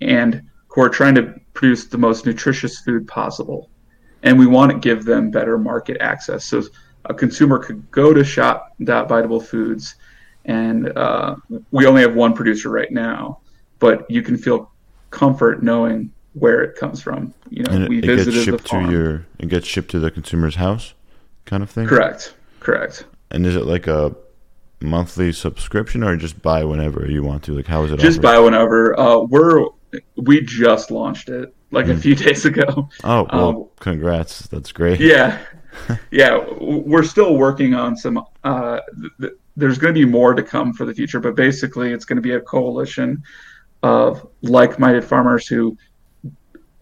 [0.00, 3.70] and who are trying to produce the most nutritious food possible.
[4.22, 6.44] And we want to give them better market access.
[6.44, 6.62] So
[7.04, 9.96] a consumer could go to shop.biteable foods,
[10.48, 11.36] and uh,
[11.70, 13.38] we only have one producer right now,
[13.78, 14.72] but you can feel
[15.10, 17.34] comfort knowing where it comes from.
[17.50, 18.86] You know, and we it visited gets shipped the farm.
[18.86, 20.94] to your it gets shipped to the consumer's house,
[21.44, 21.86] kind of thing.
[21.86, 22.34] Correct.
[22.60, 23.04] Correct.
[23.30, 24.16] And is it like a
[24.80, 27.54] monthly subscription or just buy whenever you want to?
[27.54, 28.00] Like, how is it?
[28.00, 28.22] Just offered?
[28.22, 28.98] buy whenever.
[28.98, 29.66] Uh, we're
[30.16, 31.90] we just launched it like mm.
[31.90, 32.00] a hmm.
[32.00, 32.88] few days ago.
[33.04, 34.46] Oh well, um, congrats!
[34.48, 34.98] That's great.
[34.98, 35.38] Yeah,
[36.10, 36.44] yeah.
[36.60, 38.24] We're still working on some.
[38.44, 38.80] Uh,
[39.20, 42.16] th- there's going to be more to come for the future, but basically, it's going
[42.16, 43.22] to be a coalition
[43.82, 45.76] of like-minded farmers who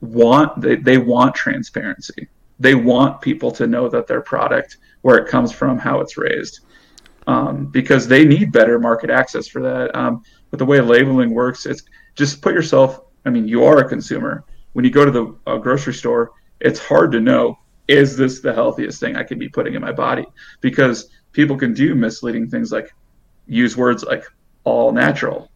[0.01, 2.28] want they, they want transparency.
[2.59, 6.61] They want people to know that their product, where it comes from, how it's raised,
[7.26, 9.95] um, because they need better market access for that.
[9.95, 11.82] Um, but the way labeling works, it's
[12.14, 13.01] just put yourself.
[13.24, 14.45] I mean, you are a consumer.
[14.72, 17.59] When you go to the uh, grocery store, it's hard to know
[17.89, 20.26] is this the healthiest thing I could be putting in my body
[20.61, 22.93] because people can do misleading things like
[23.47, 24.24] use words like
[24.64, 25.51] all natural.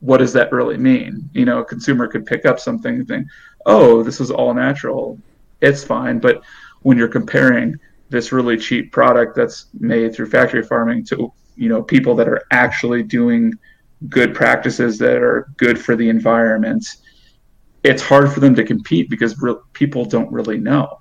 [0.00, 1.28] What does that really mean?
[1.32, 3.26] You know, a consumer could pick up something and think,
[3.66, 5.18] oh, this is all natural.
[5.60, 6.18] It's fine.
[6.18, 6.42] But
[6.82, 7.78] when you're comparing
[8.10, 12.42] this really cheap product that's made through factory farming to, you know, people that are
[12.50, 13.52] actually doing
[14.08, 16.86] good practices that are good for the environment,
[17.82, 21.00] it's hard for them to compete because re- people don't really know.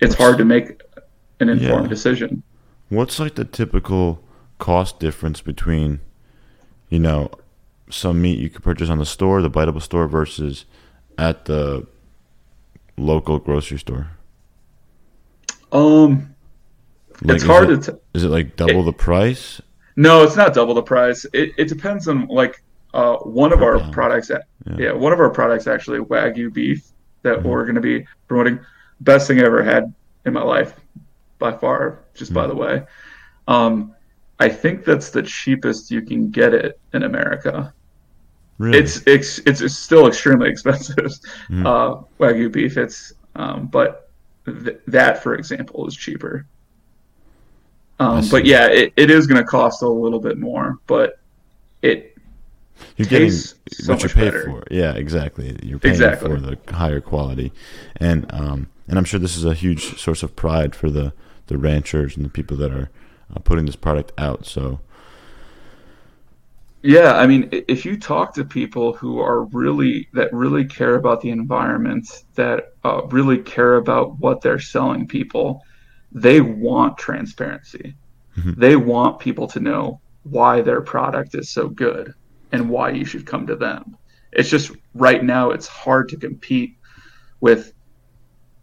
[0.00, 0.82] It's hard to make
[1.40, 1.90] an informed yeah.
[1.90, 2.42] decision.
[2.88, 4.22] What's like the typical
[4.58, 6.00] cost difference between,
[6.88, 7.30] you know,
[7.90, 10.64] some meat you could purchase on the store, the biteable store, versus
[11.18, 11.86] at the
[12.96, 14.10] local grocery store?
[15.72, 16.34] Um,
[17.22, 17.92] like, it's hard it, to.
[17.92, 19.60] T- is it like double it, the price?
[19.96, 21.24] No, it's not double the price.
[21.32, 22.62] It, it depends on like
[22.94, 24.30] uh, one of our products.
[24.30, 24.76] Yeah.
[24.78, 24.92] yeah.
[24.92, 26.86] one of our products actually Wagyu beef
[27.22, 27.48] that mm-hmm.
[27.48, 28.60] we're going to be promoting.
[29.00, 29.92] Best thing I ever had
[30.24, 30.74] in my life
[31.38, 32.00] by far.
[32.14, 32.40] Just mm-hmm.
[32.40, 32.84] by the way,
[33.48, 33.94] um,
[34.38, 37.72] I think that's the cheapest you can get it in America.
[38.58, 38.78] Really?
[38.78, 40.96] It's, it's it's still extremely expensive.
[40.96, 41.66] Mm-hmm.
[41.66, 42.76] Uh, Wagyu beef.
[42.76, 44.10] It's um, but
[44.46, 46.46] th- that for example is cheaper.
[47.98, 51.18] Um, but yeah, it, it is going to cost a little bit more, but
[51.80, 52.16] it
[52.96, 53.54] you're getting so
[53.86, 54.44] what you pay better.
[54.44, 54.64] for.
[54.70, 55.58] Yeah, exactly.
[55.62, 56.28] You're paying exactly.
[56.28, 57.52] for the higher quality,
[57.96, 61.12] and um, and I'm sure this is a huge source of pride for the
[61.46, 62.90] the ranchers and the people that are
[63.34, 64.46] uh, putting this product out.
[64.46, 64.80] So.
[66.82, 71.20] Yeah, I mean, if you talk to people who are really that really care about
[71.20, 75.62] the environment, that uh, really care about what they're selling people,
[76.12, 77.96] they want transparency.
[78.36, 78.60] Mm-hmm.
[78.60, 82.14] They want people to know why their product is so good
[82.52, 83.96] and why you should come to them.
[84.32, 86.76] It's just right now it's hard to compete
[87.40, 87.72] with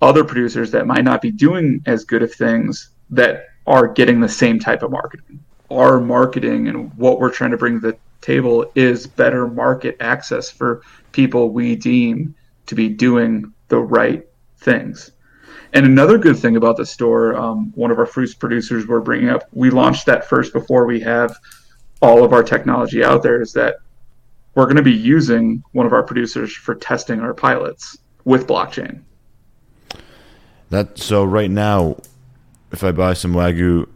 [0.04, 4.30] other producers that might not be doing as good of things that are getting the
[4.30, 5.40] same type of marketing.
[5.72, 10.50] Our marketing and what we're trying to bring to the table is better market access
[10.50, 10.82] for
[11.14, 12.36] people we deem
[12.66, 14.28] to be doing the right
[14.58, 15.12] things.
[15.72, 19.30] And another good thing about the store, um, one of our fruits producers we're bringing
[19.30, 21.36] up, we launched that first before we have
[22.02, 23.78] all of our technology out there, is that
[24.54, 29.02] we're going to be using one of our producers for testing our pilots with blockchain.
[30.74, 31.98] That so right now,
[32.72, 33.88] if I buy some wagyu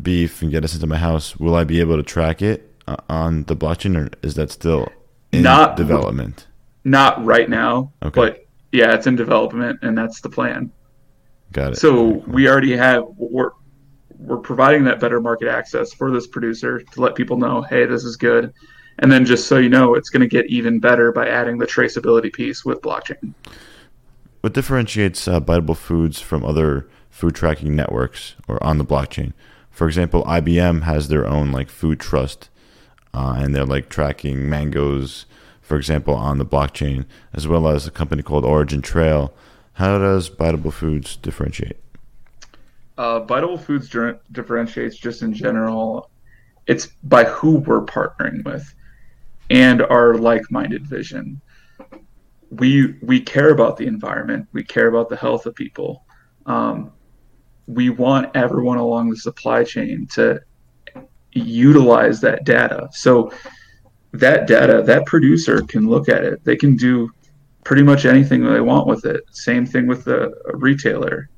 [0.00, 2.96] beef and get it into my house, will I be able to track it uh,
[3.10, 4.88] on the blockchain, or is that still
[5.30, 6.46] in not development?
[6.84, 8.18] Not right now, okay.
[8.18, 10.72] but yeah, it's in development, and that's the plan.
[11.52, 11.76] Got it.
[11.76, 13.50] So we already have we're
[14.16, 18.04] we're providing that better market access for this producer to let people know, hey, this
[18.04, 18.54] is good,
[19.00, 21.66] and then just so you know, it's going to get even better by adding the
[21.66, 23.34] traceability piece with blockchain.
[24.42, 29.34] What differentiates uh, Biteable Foods from other food tracking networks or on the blockchain?
[29.70, 32.50] For example, IBM has their own like food trust,
[33.14, 35.26] uh, and they're like tracking mangoes,
[35.60, 39.32] for example, on the blockchain, as well as a company called Origin Trail.
[39.74, 41.78] How does Biteable Foods differentiate?
[42.98, 43.88] Uh, Biteable Foods
[44.32, 46.10] differentiates just in general.
[46.66, 48.74] It's by who we're partnering with
[49.50, 51.40] and our like-minded vision
[52.58, 54.46] we we care about the environment.
[54.52, 56.04] We care about the health of people.
[56.46, 56.92] Um,
[57.66, 60.40] we want everyone along the supply chain to
[61.32, 62.88] utilize that data.
[62.92, 63.32] So
[64.12, 66.44] that data, that producer can look at it.
[66.44, 67.10] They can do
[67.64, 69.22] pretty much anything they want with it.
[69.30, 71.30] Same thing with the retailer.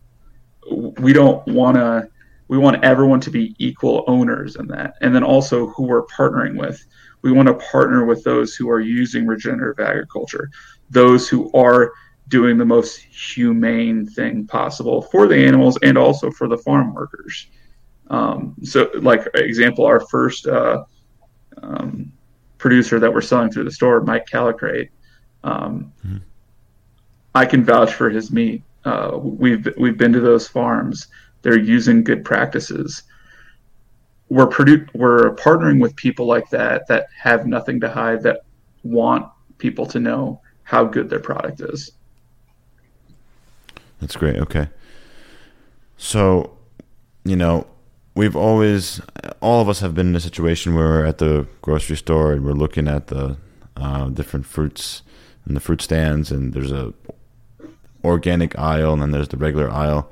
[0.99, 2.09] We don't want to.
[2.49, 6.59] We want everyone to be equal owners in that, and then also who we're partnering
[6.59, 6.85] with.
[7.23, 10.51] We want to partner with those who are using regenerative agriculture
[10.95, 11.93] those who are
[12.29, 17.49] doing the most humane thing possible for the animals and also for the farm workers.
[18.09, 20.85] Um, so, like example, our first uh,
[21.63, 22.13] um,
[22.59, 24.91] producer that we're selling through the store, Mike Callicrate,
[25.43, 26.19] um, mm-hmm.
[27.35, 28.63] I can vouch for his meat.
[28.85, 31.09] Uh, we've we've been to those farms.
[31.43, 33.03] They're using good practices.
[34.29, 38.41] We're produ- we're partnering with people like that that have nothing to hide that
[38.83, 39.27] want
[39.59, 41.93] people to know how good their product is.
[44.01, 44.37] That's great.
[44.37, 44.69] Okay.
[45.97, 46.57] So,
[47.25, 47.67] you know,
[48.15, 49.01] we've always,
[49.41, 52.45] all of us have been in a situation where we're at the grocery store and
[52.45, 53.37] we're looking at the
[53.77, 55.03] uh, different fruits
[55.47, 56.95] and the fruit stands, and there's a
[58.03, 60.11] organic aisle and then there's the regular aisle.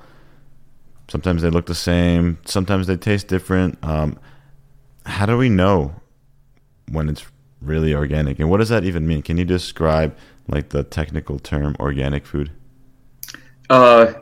[1.08, 2.38] Sometimes they look the same.
[2.44, 3.78] Sometimes they taste different.
[3.82, 4.18] Um,
[5.04, 5.94] how do we know
[6.90, 7.26] when it's
[7.60, 9.22] really organic, and what does that even mean?
[9.22, 10.16] Can you describe
[10.48, 12.50] like the technical term organic food?
[13.70, 14.14] Uh,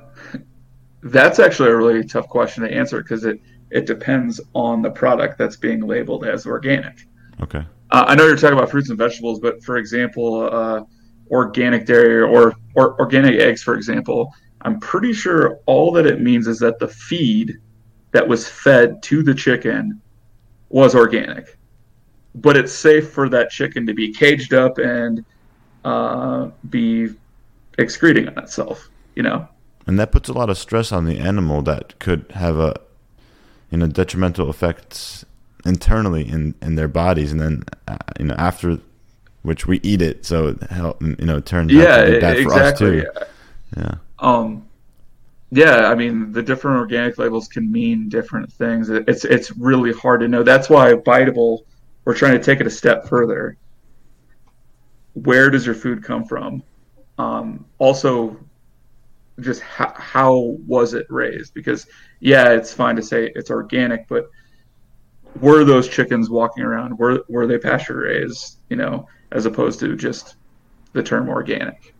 [1.02, 3.40] that's actually a really tough question to answer because it
[3.70, 7.06] it depends on the product that's being labeled as organic.
[7.40, 7.64] Okay.
[7.90, 10.82] Uh, I know you're talking about fruits and vegetables, but for example, uh,
[11.30, 16.46] organic dairy or, or organic eggs, for example, I'm pretty sure all that it means
[16.46, 17.58] is that the feed
[18.12, 20.00] that was fed to the chicken
[20.68, 21.56] was organic,
[22.34, 25.24] but it's safe for that chicken to be caged up and
[25.84, 27.08] uh, be
[27.78, 29.48] excreting on itself, you know.
[29.86, 32.76] And that puts a lot of stress on the animal that could have a,
[33.70, 35.24] you know, detrimental effects
[35.64, 38.78] internally in, in their bodies, and then uh, you know after
[39.42, 42.20] which we eat it, so it help you know it turns yeah, out to be
[42.20, 43.00] bad exactly.
[43.00, 43.80] for us too.
[43.80, 43.94] Yeah.
[44.18, 44.66] Um.
[45.52, 48.88] Yeah, I mean the different organic labels can mean different things.
[48.88, 50.42] It's it's really hard to know.
[50.42, 51.64] That's why Biteable,
[52.04, 53.56] we're trying to take it a step further
[55.24, 56.62] where does your food come from?
[57.18, 58.38] Um, also,
[59.40, 61.54] just how, how was it raised?
[61.54, 61.86] Because
[62.20, 64.30] yeah, it's fine to say it's organic, but
[65.40, 66.98] were those chickens walking around?
[66.98, 68.58] Were were they pasture raised?
[68.68, 70.36] You know, as opposed to just
[70.92, 71.94] the term organic.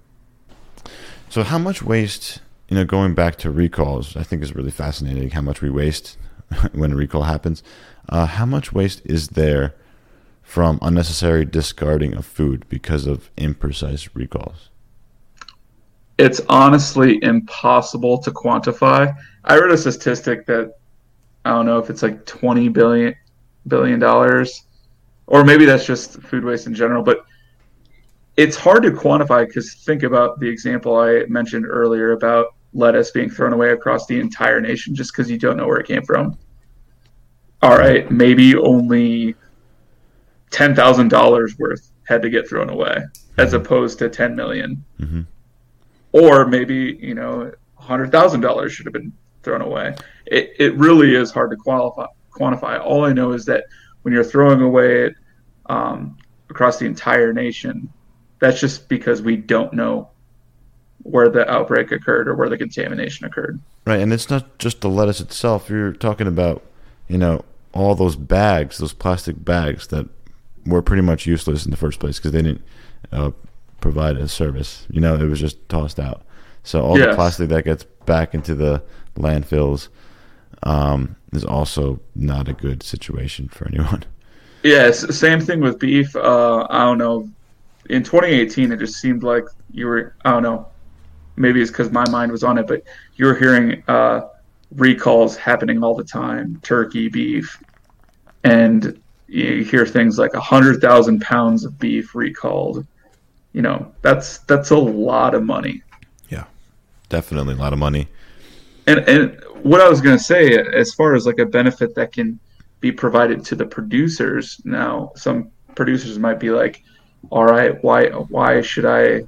[1.28, 2.40] So, how much waste?
[2.68, 5.30] You know, going back to recalls, I think is really fascinating.
[5.30, 6.16] How much we waste
[6.72, 7.62] when a recall happens.
[8.08, 9.74] Uh, how much waste is there
[10.50, 14.68] from unnecessary discarding of food because of imprecise recalls?
[16.18, 19.14] It's honestly impossible to quantify.
[19.44, 20.74] I read a statistic that
[21.44, 23.14] I don't know if it's like 20 billion
[23.68, 24.64] billion dollars
[25.28, 27.24] or maybe that's just food waste in general, but
[28.36, 33.30] it's hard to quantify because think about the example I mentioned earlier about lettuce being
[33.30, 36.36] thrown away across the entire nation just because you don't know where it came from
[37.62, 39.34] all right, maybe only
[40.50, 43.04] ten thousand dollars worth had to get thrown away,
[43.38, 44.84] as opposed to ten million.
[45.00, 45.26] Mhm.
[46.12, 49.94] or maybe you know a hundred thousand dollars should have been thrown away.
[50.26, 52.80] It it really is hard to qualify quantify.
[52.84, 53.64] All I know is that
[54.02, 55.14] when you're throwing away it
[55.66, 56.16] um,
[56.48, 57.92] across the entire nation,
[58.40, 60.08] that's just because we don't know
[61.02, 63.60] where the outbreak occurred or where the contamination occurred.
[63.86, 65.70] Right, and it's not just the lettuce itself.
[65.70, 66.62] You're talking about,
[67.08, 70.08] you know, all those bags, those plastic bags that
[70.66, 72.62] were pretty much useless in the first place because they didn't
[73.12, 73.30] uh,
[73.80, 74.86] provide a service.
[74.90, 76.22] You know, it was just tossed out.
[76.62, 78.82] So all the plastic that gets back into the
[79.16, 79.88] landfills
[80.62, 84.04] um, is also not a good situation for anyone.
[84.62, 86.14] Yeah, same thing with beef.
[86.14, 87.30] Uh, I don't know.
[87.88, 90.14] In 2018, it just seemed like you were.
[90.24, 90.68] I don't know.
[91.36, 92.82] Maybe it's because my mind was on it, but
[93.16, 94.28] you were hearing uh,
[94.72, 96.60] recalls happening all the time.
[96.62, 97.62] Turkey, beef,
[98.44, 99.00] and
[99.30, 102.84] you hear things like a hundred thousand pounds of beef recalled.
[103.52, 105.82] You know, that's that's a lot of money.
[106.28, 106.44] Yeah,
[107.08, 108.08] definitely a lot of money.
[108.88, 112.12] And and what I was going to say, as far as like a benefit that
[112.12, 112.40] can
[112.80, 116.82] be provided to the producers, now some producers might be like,
[117.30, 119.22] "All right, why why should I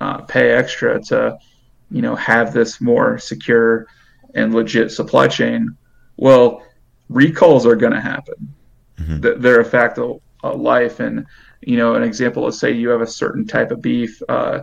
[0.00, 1.38] uh, pay extra to,
[1.90, 3.86] you know, have this more secure
[4.34, 5.76] and legit supply chain?"
[6.16, 6.62] Well,
[7.10, 8.54] recalls are going to happen.
[9.22, 11.26] Th- They're a fact of, life, and
[11.62, 14.60] you know, an example is say you have a certain type of beef, uh,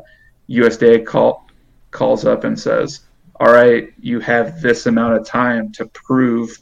[0.50, 1.46] USDA call
[1.92, 3.02] calls up and says,
[3.40, 6.58] all right, you have this amount of time to prove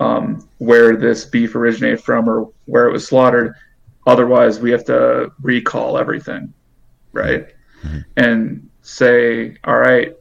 [0.00, 3.54] um, where this beef originated from or where it was slaughtered.
[4.06, 6.52] Otherwise, we have to recall everything,
[7.12, 7.46] right?
[8.16, 10.14] And say, all right,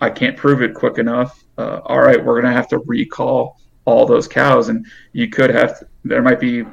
[0.00, 1.44] I can't prove it quick enough.
[1.58, 3.57] Uh, all right, we're going to have to recall
[3.88, 4.68] all those cows.
[4.68, 6.64] And you could have, there might be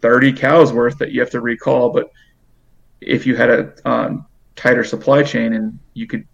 [0.00, 2.10] 30 cows worth that you have to recall, but
[3.00, 4.26] if you had a um,
[4.56, 6.26] tighter supply chain and you could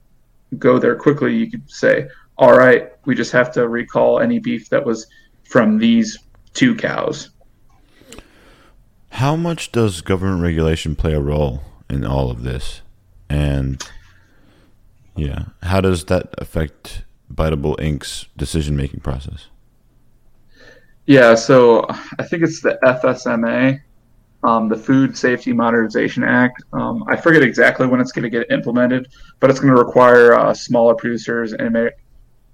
[0.59, 2.09] go there quickly, you could say,
[2.39, 5.07] all right, we just have to recall any beef that was
[5.45, 6.19] from these
[6.55, 7.31] two cows.
[9.11, 12.83] How much does government regulation play a role in all of this?
[13.29, 13.83] And
[15.15, 19.49] yeah, how does that affect Biteable Inc.'s decision making process?
[21.07, 21.87] Yeah, so
[22.19, 23.81] I think it's the FSMA,
[24.43, 26.63] um, the Food Safety Modernization Act.
[26.73, 29.07] Um, I forget exactly when it's going to get implemented,
[29.39, 31.93] but it's going to require uh, smaller producers and inter-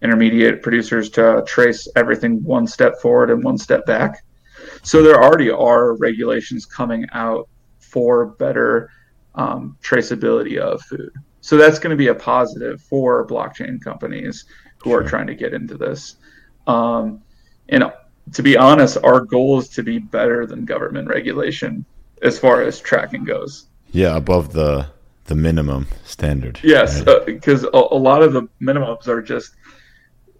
[0.02, 4.22] intermediate producers to trace everything one step forward and one step back.
[4.82, 7.48] So there already are regulations coming out
[7.78, 8.90] for better
[9.34, 11.10] um, traceability of food.
[11.40, 14.44] So that's going to be a positive for blockchain companies
[14.78, 16.16] who are trying to get into this.
[16.66, 17.22] Um,
[17.70, 17.84] and
[18.32, 21.84] to be honest, our goal is to be better than government regulation
[22.22, 23.66] as far as tracking goes.
[23.90, 24.86] Yeah, above the
[25.26, 26.60] the minimum standard.
[26.62, 27.08] Yes, right?
[27.08, 29.54] Uh, because a, a lot of the minimums are just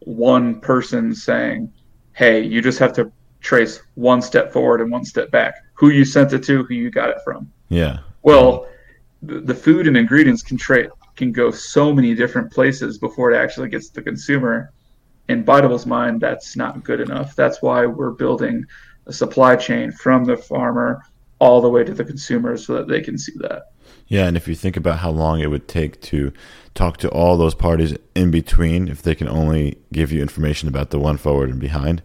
[0.01, 1.73] one person saying,
[2.13, 3.11] "Hey, you just have to
[3.41, 5.55] trace one step forward and one step back.
[5.75, 8.69] Who you sent it to, who you got it from." yeah, Well,
[9.23, 13.37] the, the food and ingredients can tra- can go so many different places before it
[13.37, 14.73] actually gets to the consumer.
[15.29, 17.37] In Bitable's mind, that's not good enough.
[17.37, 18.67] That's why we're building
[19.07, 21.03] a supply chain from the farmer
[21.39, 23.73] all the way to the consumer so that they can see that.
[24.07, 24.27] yeah.
[24.27, 26.33] And if you think about how long it would take to
[26.75, 30.91] talk to all those parties in between, if they can only give you information about
[30.91, 32.03] the one forward and behind,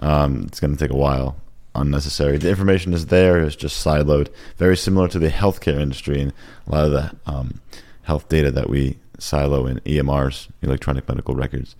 [0.00, 1.36] um, it's going to take a while.
[1.72, 2.36] Unnecessary.
[2.36, 4.28] The information is there; it's just siloed.
[4.56, 6.32] Very similar to the healthcare industry and
[6.66, 7.60] a lot of the um,
[8.02, 11.76] health data that we silo in EMRs, electronic medical records.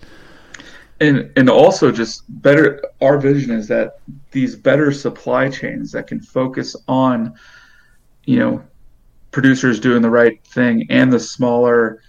[1.00, 3.98] And and also just better our vision is that
[4.30, 7.34] these better supply chains that can focus on
[8.24, 8.62] you know
[9.30, 12.02] producers doing the right thing and the smaller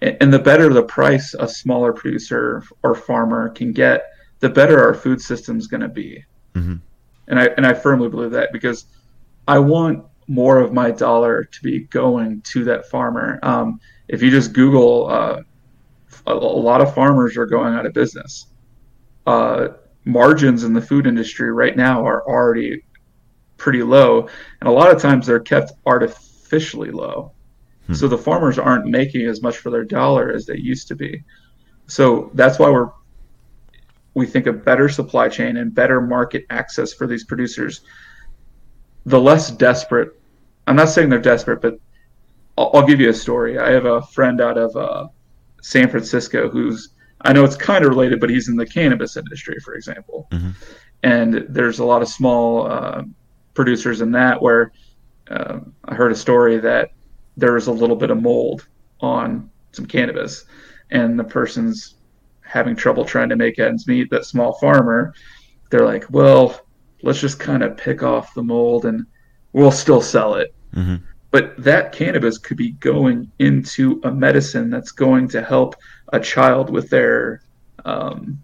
[0.00, 4.06] and the better the price a smaller producer or farmer can get
[4.40, 6.24] the better our food system is going to be
[6.54, 6.80] Mhm.
[7.28, 8.86] and i and i firmly believe that because
[9.46, 14.30] i want more of my dollar to be going to that farmer um, if you
[14.30, 15.40] just google uh,
[16.26, 18.46] a, a lot of farmers are going out of business.
[19.26, 19.68] Uh,
[20.04, 22.84] margins in the food industry right now are already
[23.56, 24.28] pretty low,
[24.60, 27.32] and a lot of times they're kept artificially low.
[27.92, 31.24] So the farmers aren't making as much for their dollar as they used to be.
[31.88, 32.90] So that's why we're
[34.14, 37.80] we think a better supply chain and better market access for these producers.
[39.06, 40.20] The less desperate,
[40.66, 41.78] I'm not saying they're desperate, but
[42.56, 43.58] I'll, I'll give you a story.
[43.58, 45.08] I have a friend out of uh,
[45.62, 46.90] San Francisco who's
[47.24, 50.28] I know it's kind of related, but he's in the cannabis industry, for example.
[50.32, 50.50] Mm-hmm.
[51.04, 53.02] And there's a lot of small uh,
[53.54, 54.72] producers in that where
[55.30, 56.90] uh, I heard a story that
[57.36, 58.66] there was a little bit of mold
[59.00, 60.44] on some cannabis,
[60.90, 61.94] and the person's
[62.40, 64.10] having trouble trying to make ends meet.
[64.10, 65.14] That small farmer,
[65.70, 66.60] they're like, well,
[67.02, 69.06] let's just kind of pick off the mold and
[69.52, 70.54] we'll still sell it.
[70.74, 70.96] Mm-hmm.
[71.32, 75.74] But that cannabis could be going into a medicine that's going to help
[76.12, 77.42] a child with their
[77.86, 78.38] um,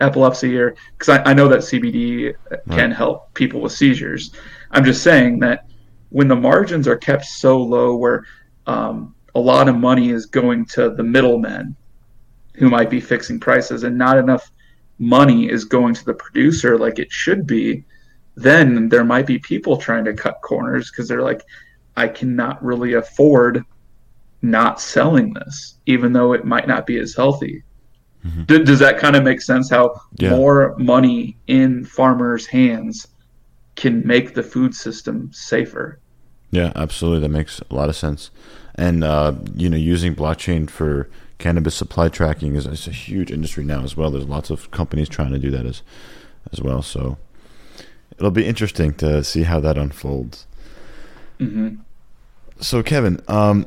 [0.00, 2.34] epilepsy, or because I, I, know that CBD
[2.68, 2.96] can right.
[2.96, 4.32] help people with seizures.
[4.72, 5.66] I'm just saying that
[6.10, 8.24] when the margins are kept so low, where
[8.66, 11.76] um, a lot of money is going to the middlemen
[12.56, 14.50] who might be fixing prices, and not enough
[14.98, 17.84] money is going to the producer like it should be,
[18.36, 21.42] then there might be people trying to cut corners because they're like,
[21.96, 23.64] I cannot really afford
[24.42, 27.62] not selling this, even though it might not be as healthy.
[28.24, 28.44] Mm-hmm.
[28.44, 29.70] D- does that kind of make sense?
[29.70, 30.30] How yeah.
[30.30, 33.08] more money in farmers' hands
[33.76, 35.98] can make the food system safer?
[36.50, 37.20] Yeah, absolutely.
[37.20, 38.30] That makes a lot of sense.
[38.76, 43.64] And uh, you know, using blockchain for cannabis supply tracking is, is, a huge industry
[43.64, 44.10] now as well.
[44.10, 45.82] There's lots of companies trying to do that as
[46.52, 46.82] as well.
[46.82, 47.18] So
[48.18, 50.46] it'll be interesting to see how that unfolds.
[51.46, 51.80] Mm-hmm.
[52.60, 53.66] So, Kevin, um,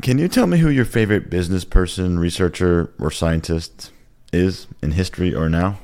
[0.00, 3.92] can you tell me who your favorite business person, researcher, or scientist
[4.32, 5.78] is in history or now?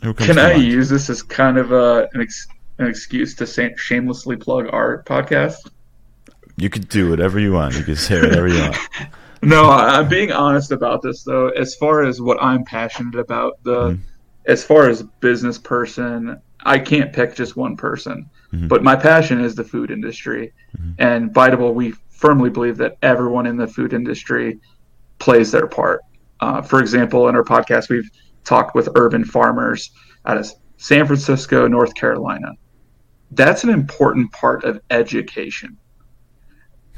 [0.00, 0.64] Can I mind?
[0.64, 2.46] use this as kind of a, an, ex,
[2.78, 5.70] an excuse to shamelessly plug our podcast?
[6.56, 7.76] You could do whatever you want.
[7.76, 8.76] You can say whatever you want.
[9.42, 11.48] no, I'm being honest about this though.
[11.48, 14.02] As far as what I'm passionate about, the mm-hmm.
[14.46, 18.28] as far as business person, I can't pick just one person.
[18.52, 18.68] Mm-hmm.
[18.68, 20.52] But my passion is the food industry.
[20.76, 20.90] Mm-hmm.
[20.98, 24.58] And Biteable, we firmly believe that everyone in the food industry
[25.18, 26.00] plays their part.
[26.40, 28.10] Uh, for example, in our podcast, we've
[28.44, 29.90] talked with urban farmers
[30.24, 32.52] out of San Francisco, North Carolina.
[33.32, 35.76] That's an important part of education.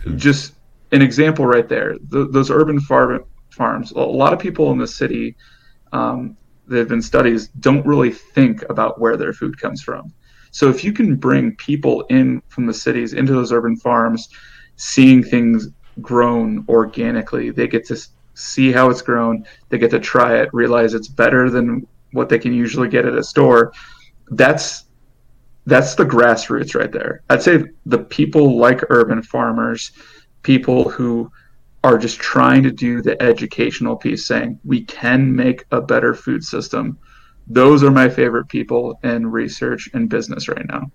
[0.01, 0.17] Mm-hmm.
[0.17, 0.55] Just
[0.93, 1.97] an example right there.
[2.09, 5.37] The, those urban farm, farms, a lot of people in the city,
[5.93, 6.37] um,
[6.67, 10.13] there have been studies, don't really think about where their food comes from.
[10.51, 14.29] So if you can bring people in from the cities into those urban farms,
[14.77, 15.69] seeing things
[16.01, 17.97] grown organically, they get to
[18.35, 22.39] see how it's grown, they get to try it, realize it's better than what they
[22.39, 23.73] can usually get at a store.
[24.31, 24.85] That's
[25.67, 27.23] that's the grassroots right there.
[27.29, 29.93] I'd say the people like urban farmers,
[30.43, 31.31] people who
[31.85, 36.43] are just trying to do the educational piece, saying we can make a better food
[36.43, 36.99] system
[37.51, 40.91] those are my favorite people in research and business right now.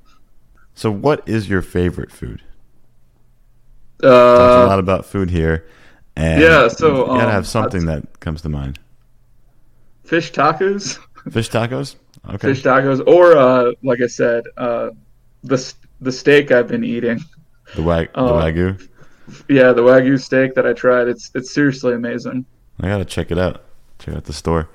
[0.73, 2.41] So, what is your favorite food?
[4.01, 5.67] Uh, Talked a lot about food here,
[6.15, 8.79] and yeah, so you gotta um, have something that comes to mind.
[10.05, 10.97] Fish tacos.
[11.31, 11.95] Fish tacos.
[12.29, 12.53] Okay.
[12.53, 14.89] Fish tacos, or uh, like I said, uh,
[15.43, 17.19] the the steak I've been eating.
[17.75, 18.87] The, wag- the uh, wagyu.
[19.49, 21.07] Yeah, the wagyu steak that I tried.
[21.07, 22.45] It's it's seriously amazing.
[22.79, 23.63] I gotta check it out.
[23.99, 24.69] Check out the store.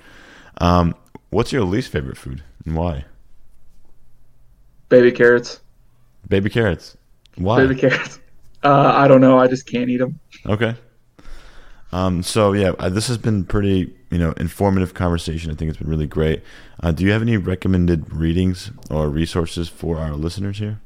[0.60, 0.94] Um,
[1.30, 3.04] What's your least favorite food and why?
[4.88, 5.60] Baby carrots.
[6.28, 6.96] Baby carrots.
[7.36, 7.64] Why?
[7.64, 8.18] Baby carrots.
[8.62, 9.38] Uh, I don't know.
[9.38, 10.18] I just can't eat them.
[10.44, 10.74] Okay.
[11.92, 15.50] Um, so yeah, this has been pretty, you know, informative conversation.
[15.50, 16.42] I think it's been really great.
[16.82, 20.80] Uh, do you have any recommended readings or resources for our listeners here?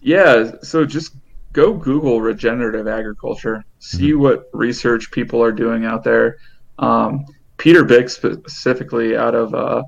[0.00, 0.52] Yeah.
[0.62, 1.14] So just
[1.52, 3.64] go Google regenerative agriculture.
[3.78, 4.20] See mm-hmm.
[4.20, 6.38] what research people are doing out there.
[6.78, 7.24] Um,
[7.58, 9.82] Peter Byck specifically out of uh,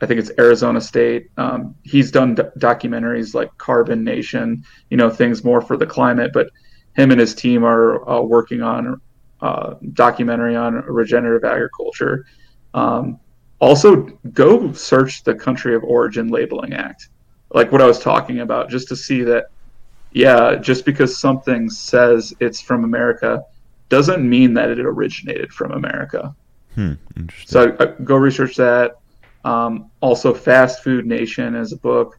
[0.00, 1.30] I think it's Arizona State.
[1.38, 6.32] Um, he's done d- documentaries like Carbon Nation, you know, things more for the climate.
[6.34, 6.50] But
[6.94, 9.00] him and his team are uh, working on
[9.40, 12.26] a uh, documentary on regenerative agriculture.
[12.74, 13.18] Um,
[13.58, 14.02] also,
[14.32, 17.08] go search the Country of Origin Labeling Act,
[17.54, 19.46] like what I was talking about, just to see that,
[20.12, 23.42] yeah, just because something says it's from America
[23.88, 26.34] doesn't mean that it originated from America.
[26.76, 26.92] Hmm.
[27.46, 28.98] So uh, go research that.
[29.44, 32.18] Um, also, Fast Food Nation is a book.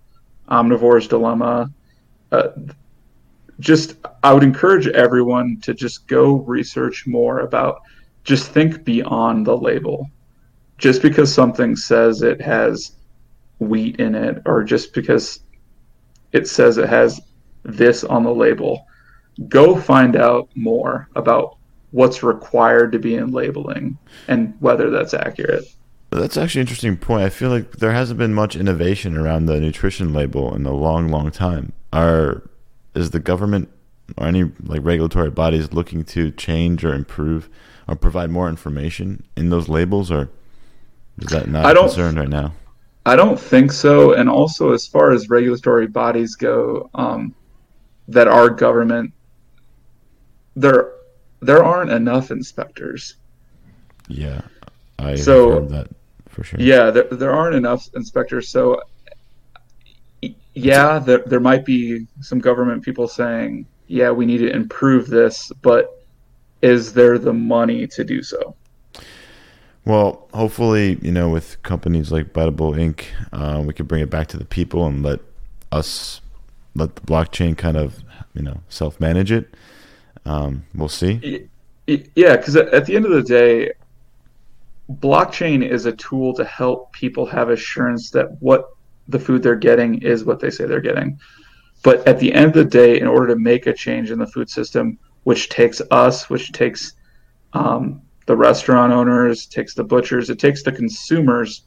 [0.50, 1.72] Omnivore's Dilemma.
[2.32, 2.50] Uh,
[3.60, 7.82] just, I would encourage everyone to just go research more about.
[8.24, 10.10] Just think beyond the label.
[10.78, 12.94] Just because something says it has
[13.60, 15.42] wheat in it, or just because
[16.32, 17.22] it says it has
[17.64, 18.86] this on the label,
[19.48, 21.57] go find out more about
[21.92, 25.64] what's required to be in labeling and whether that's accurate.
[26.10, 27.24] That's actually an interesting point.
[27.24, 31.10] I feel like there hasn't been much innovation around the nutrition label in a long,
[31.10, 31.74] long time.
[31.94, 32.44] Are
[32.96, 33.70] is the government
[34.18, 37.50] or any like regulatory bodies looking to change or improve
[37.88, 40.30] or provide more information in those labels, or
[41.20, 42.54] is that not I a don't- concern right now?
[43.06, 44.12] I don't think so.
[44.14, 47.34] And also, as far as regulatory bodies go, um,
[48.10, 49.14] that are government,
[50.58, 50.92] there
[51.42, 53.16] there aren't enough inspectors.
[54.08, 54.42] Yeah,
[55.00, 55.88] I So- heard that
[56.30, 56.60] for sure.
[56.60, 58.50] Yeah, there, there aren't enough inspectors.
[58.50, 58.82] So,
[60.54, 65.52] yeah, there, there might be some government people saying, yeah, we need to improve this,
[65.62, 66.04] but
[66.62, 68.56] is there the money to do so?
[69.86, 74.28] Well, hopefully, you know, with companies like Biteable Inc., uh, we could bring it back
[74.28, 75.20] to the people and let
[75.72, 76.20] us
[76.76, 79.54] let the blockchain kind of, you know, self manage it.
[80.28, 81.48] Um, we'll see.
[81.88, 83.72] Yeah, because at at the end of the day,
[84.92, 88.70] blockchain is a tool to help people have assurance that what
[89.08, 91.18] the food they're getting is what they say they're getting.
[91.84, 94.28] But at the end of the day, in order to make a change in the
[94.28, 96.94] food system, which takes us, which takes
[97.54, 101.64] um, the restaurant owners, takes the butchers, it takes the consumers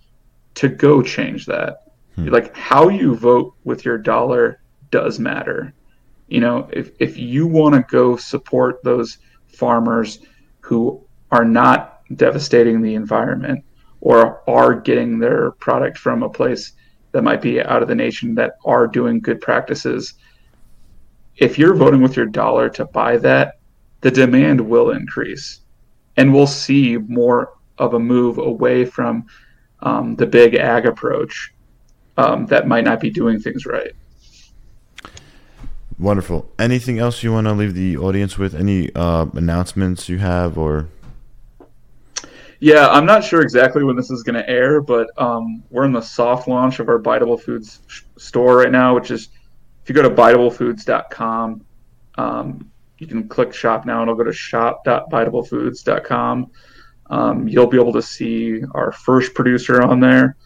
[0.54, 1.84] to go change that.
[2.16, 5.72] Like how you vote with your dollar does matter.
[6.30, 9.18] You know, if, if you want to go support those
[9.48, 10.20] farmers
[10.60, 13.64] who are not devastating the environment
[14.00, 16.72] or are getting their product from a place
[17.12, 20.14] that might be out of the nation that are doing good practices,
[21.36, 23.58] if you're voting with your dollar to buy that,
[24.00, 25.60] the demand will increase.
[26.16, 29.26] And we'll see more of a move away from
[29.80, 31.52] um, the big ag approach
[32.16, 33.92] um, that might not be doing things right.
[36.00, 36.50] Wonderful.
[36.58, 38.54] Anything else you want to leave the audience with?
[38.54, 40.88] Any uh, announcements you have, or
[42.58, 45.92] Yeah, I'm not sure exactly when this is going to air, but um, we're in
[45.92, 49.28] the soft launch of our Biteable Foods sh- store right now, which is
[49.82, 51.66] if you go to biteablefoods.com,
[52.16, 56.50] um, you can click shop now and it'll go to shop.biteablefoods.com.
[57.10, 60.36] Um, you'll be able to see our first producer on there,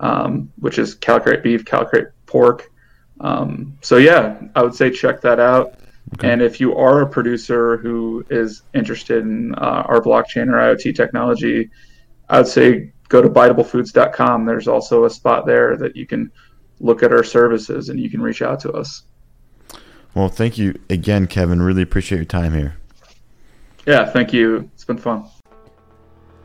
[0.00, 2.71] um, which is Callicrate Beef, Callicrate Pork.
[3.22, 5.78] Um, so, yeah, I would say check that out.
[6.20, 10.94] And if you are a producer who is interested in uh, our blockchain or IoT
[10.94, 11.70] technology,
[12.28, 14.44] I would say go to biteablefoods.com.
[14.44, 16.30] There's also a spot there that you can
[16.80, 19.04] look at our services and you can reach out to us.
[20.14, 21.62] well, thank you again, Kevin.
[21.62, 22.76] Really appreciate your time here.
[23.86, 24.70] Yeah, thank you.
[24.74, 25.24] It's been fun.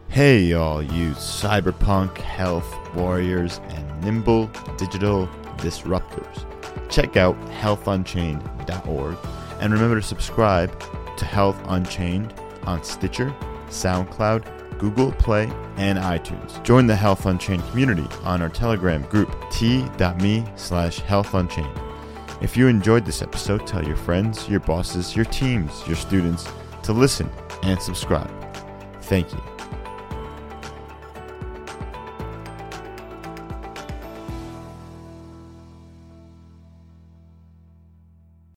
[0.09, 6.45] Hey, y'all, you cyberpunk health warriors and nimble digital disruptors.
[6.89, 9.17] Check out healthunchained.org
[9.59, 10.83] and remember to subscribe
[11.17, 13.33] to Health Unchained on Stitcher,
[13.67, 16.63] SoundCloud, Google Play, and iTunes.
[16.63, 21.83] Join the Health Unchained community on our Telegram group t.me slash healthunchained.
[22.41, 26.47] If you enjoyed this episode, tell your friends, your bosses, your teams, your students
[26.83, 27.29] to listen
[27.63, 28.31] and subscribe.
[29.01, 29.56] Thank you.